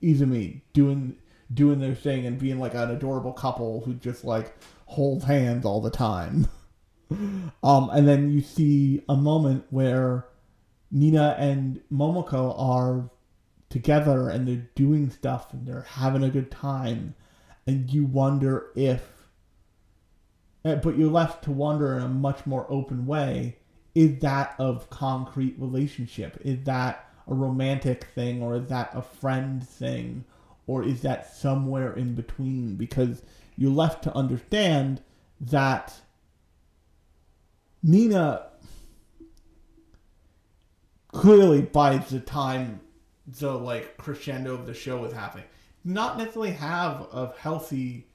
[0.01, 1.17] Izumi doing
[1.53, 4.55] doing their thing and being like an adorable couple who just like
[4.85, 6.47] hold hands all the time.
[7.63, 10.25] um, and then you see a moment where
[10.91, 13.09] Nina and Momoko are
[13.69, 17.15] together and they're doing stuff and they're having a good time,
[17.67, 19.27] and you wonder if.
[20.65, 23.57] eh, But you're left to wonder in a much more open way:
[23.95, 26.39] is that of concrete relationship?
[26.43, 30.25] Is that a romantic thing, or is that a friend thing,
[30.67, 32.75] or is that somewhere in between?
[32.75, 33.21] Because
[33.57, 35.01] you're left to understand
[35.39, 35.93] that
[37.83, 38.47] Nina
[41.11, 42.79] clearly by the time
[43.27, 45.45] the like crescendo of the show is happening,
[45.83, 48.07] not necessarily have a healthy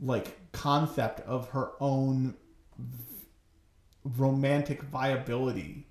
[0.00, 2.34] like concept of her own
[2.78, 3.26] v-
[4.04, 5.86] romantic viability.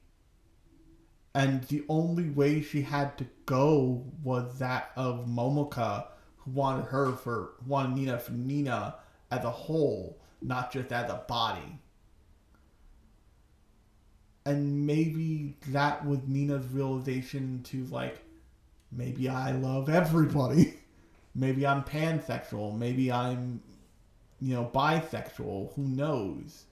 [1.36, 6.06] And the only way she had to go was that of Momoko,
[6.38, 8.96] who wanted her for wanted Nina for Nina
[9.32, 11.80] as a whole, not just as a body
[14.46, 18.20] and maybe that was Nina's realization to like
[18.92, 20.76] maybe I love everybody.
[21.36, 23.62] maybe I'm pansexual, maybe I'm
[24.42, 26.66] you know bisexual, who knows.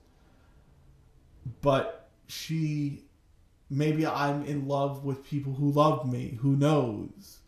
[1.60, 3.04] But she
[3.72, 7.38] maybe I'm in love with people who love me, who knows.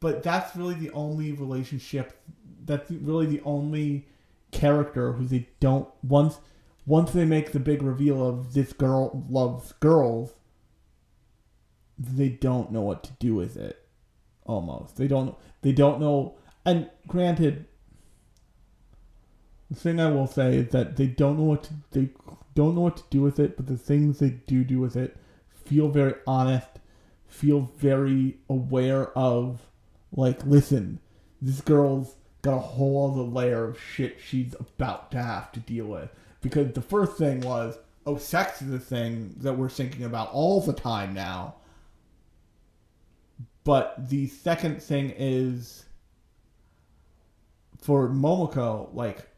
[0.00, 2.20] But that's really the only relationship
[2.64, 4.06] that's really the only
[4.50, 6.38] character who they don't once
[6.86, 10.32] once they make the big reveal of this girl loves girls,
[11.98, 13.86] they don't know what to do with it.
[14.46, 15.36] Almost, they don't.
[15.60, 16.36] They don't know.
[16.64, 17.66] And granted,
[19.70, 21.74] the thing I will say is that they don't know what to.
[21.90, 22.08] They
[22.58, 23.56] don't know what to do with it.
[23.56, 25.16] But the things they do do with it
[25.64, 26.66] feel very honest.
[27.28, 29.60] Feel very aware of,
[30.12, 30.98] like, listen,
[31.40, 35.86] this girl's got a whole other layer of shit she's about to have to deal
[35.86, 36.10] with
[36.40, 40.60] because the first thing was, oh, sex is a thing that we're thinking about all
[40.60, 41.54] the time now.
[43.62, 45.84] But the second thing is
[47.80, 49.28] for Momoko, like,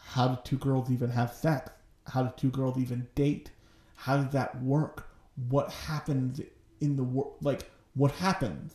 [0.00, 1.72] how do two girls even have sex?
[2.06, 3.50] How do two girls even date?
[3.94, 5.08] How does that work?
[5.48, 6.40] What happens
[6.80, 7.36] in the world?
[7.40, 8.74] Like, what happens?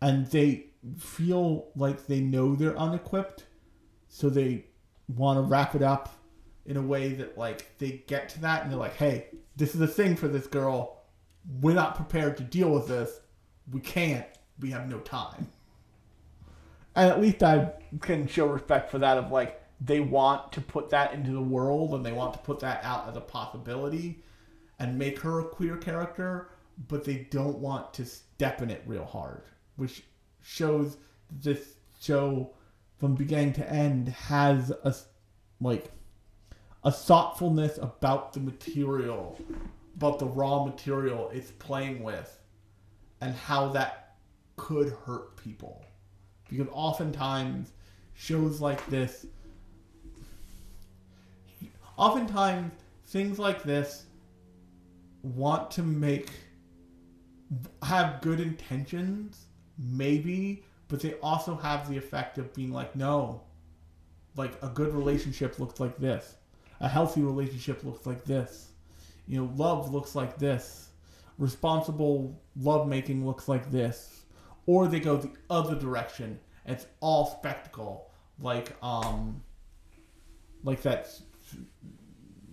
[0.00, 0.66] And they
[0.98, 3.44] feel like they know they're unequipped,
[4.08, 4.66] so they
[5.08, 6.14] want to wrap it up
[6.66, 9.80] in a way that like they get to that and they're like, hey, this is
[9.80, 11.02] a thing for this girl.
[11.60, 13.20] We're not prepared to deal with this.
[13.72, 14.26] We can't.
[14.60, 15.48] We have no time.
[16.94, 20.90] And at least I can show respect for that of like they want to put
[20.90, 24.22] that into the world and they want to put that out as a possibility
[24.78, 26.50] and make her a queer character,
[26.88, 29.42] but they don't want to step in it real hard,
[29.76, 30.04] which
[30.42, 30.96] shows
[31.30, 32.54] this show
[32.98, 34.94] from beginning to end has a
[35.60, 35.90] like
[36.84, 39.38] a thoughtfulness about the material,
[39.96, 42.38] about the raw material it's playing with,
[43.20, 44.16] and how that
[44.56, 45.84] could hurt people.
[46.48, 47.72] Because oftentimes
[48.14, 49.26] shows like this,
[51.98, 52.72] oftentimes
[53.06, 54.06] things like this
[55.22, 56.30] want to make
[57.82, 59.46] have good intentions,
[59.78, 63.42] maybe, but they also have the effect of being like, no,
[64.36, 66.36] like a good relationship looks like this,
[66.80, 68.68] a healthy relationship looks like this,
[69.26, 70.90] you know, love looks like this,
[71.38, 74.24] responsible love making looks like this,
[74.66, 76.38] or they go the other direction.
[76.66, 79.42] It's all spectacle, like um,
[80.62, 81.08] like that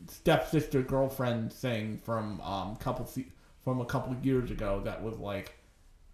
[0.09, 3.09] stepsister girlfriend thing from um couple
[3.63, 5.57] from a couple years ago that was like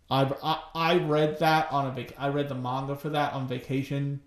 [0.10, 3.48] I, I, I read that on a vac- I read the manga for that on
[3.48, 4.22] vacation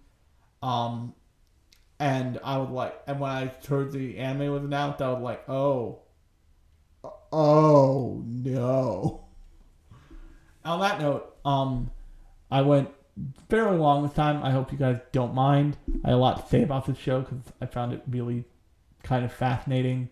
[0.63, 1.15] um
[1.99, 5.49] and I was like and when I heard the anime was announced I was like
[5.49, 6.01] oh
[7.33, 9.25] oh no.
[10.65, 11.91] On that note um
[12.51, 12.91] I went
[13.49, 14.43] fairly long this time.
[14.43, 15.77] I hope you guys don't mind.
[16.05, 18.45] I had a lot to say about this show because I found it really
[19.03, 20.09] kind of fascinating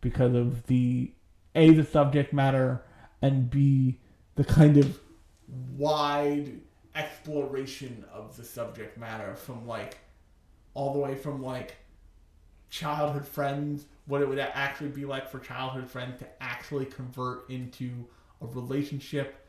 [0.00, 1.12] because of the
[1.54, 2.82] a the subject matter
[3.20, 4.00] and b
[4.34, 4.98] the kind of
[5.76, 6.60] wide
[6.94, 9.98] exploration of the subject matter from like
[10.74, 11.76] all the way from like
[12.68, 17.90] childhood friends what it would actually be like for childhood friends to actually convert into
[18.40, 19.41] a relationship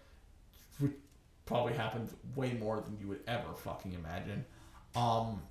[1.45, 4.45] probably happens way more than you would ever fucking imagine
[4.95, 5.41] um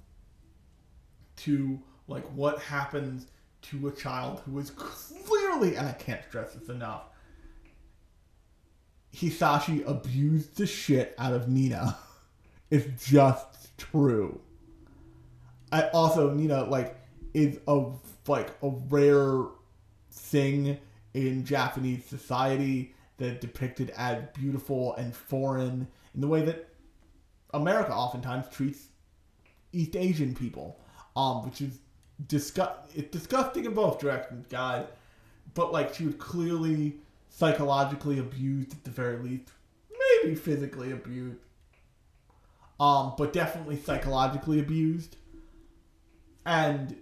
[1.36, 1.78] to
[2.09, 3.27] like what happens
[3.60, 7.05] to a child who is clearly and I can't stress this enough
[9.14, 11.97] Hisashi abused the shit out of Nina.
[12.70, 14.40] It's just true.
[15.70, 16.97] I also Nina like
[17.35, 17.90] is a
[18.27, 19.44] like a rare
[20.10, 20.78] thing
[21.12, 26.69] in Japanese society that depicted as beautiful and foreign in the way that
[27.55, 28.89] America oftentimes treats
[29.73, 30.81] East Asian people,
[31.16, 31.78] um, which is
[32.27, 32.73] disgust.
[32.94, 34.86] It's disgusting in both directions, guys.
[35.55, 36.97] But like, she was clearly
[37.28, 39.51] psychologically abused at the very least,
[40.23, 41.39] maybe physically abused,
[42.81, 45.16] um, but definitely psychologically abused,
[46.44, 46.97] and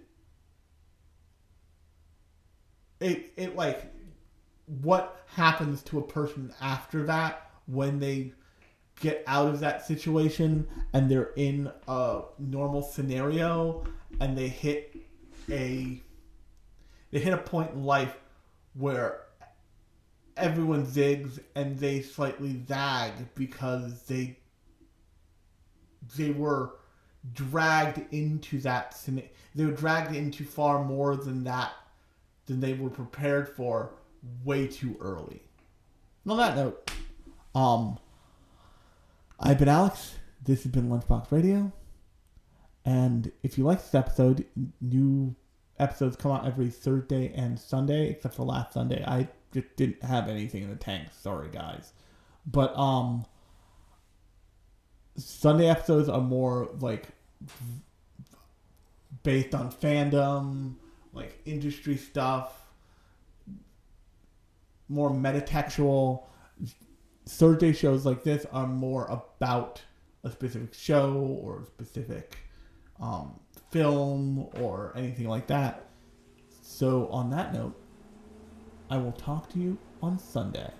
[2.99, 3.91] it it like
[4.79, 8.31] what happens to a person after that when they
[9.01, 13.83] get out of that situation and they're in a normal scenario
[14.21, 14.95] and they hit
[15.49, 16.01] a
[17.11, 18.15] they hit a point in life
[18.75, 19.23] where
[20.37, 24.37] everyone zigs and they slightly zag because they
[26.15, 26.75] they were
[27.33, 28.97] dragged into that
[29.53, 31.71] they were dragged into far more than that
[32.45, 33.91] than they were prepared for
[34.43, 35.41] way too early.
[36.27, 36.91] On that note,
[37.55, 37.97] um
[39.39, 40.15] I've been Alex.
[40.43, 41.71] This has been Lunchbox Radio.
[42.85, 44.45] And if you like this episode,
[44.79, 45.35] new
[45.79, 49.03] episodes come out every Thursday and Sunday, except for last Sunday.
[49.05, 51.09] I just didn't have anything in the tank.
[51.11, 51.93] Sorry, guys.
[52.45, 53.25] But um,
[55.17, 57.09] Sunday episodes are more like
[59.23, 60.75] based on fandom,
[61.13, 62.60] like industry stuff,
[64.91, 66.23] more metatextual.
[67.27, 69.81] Thursday shows like this are more about
[70.23, 72.37] a specific show or a specific
[72.99, 73.39] um,
[73.71, 75.87] film or anything like that.
[76.61, 77.75] So, on that note,
[78.89, 80.71] I will talk to you on Sunday.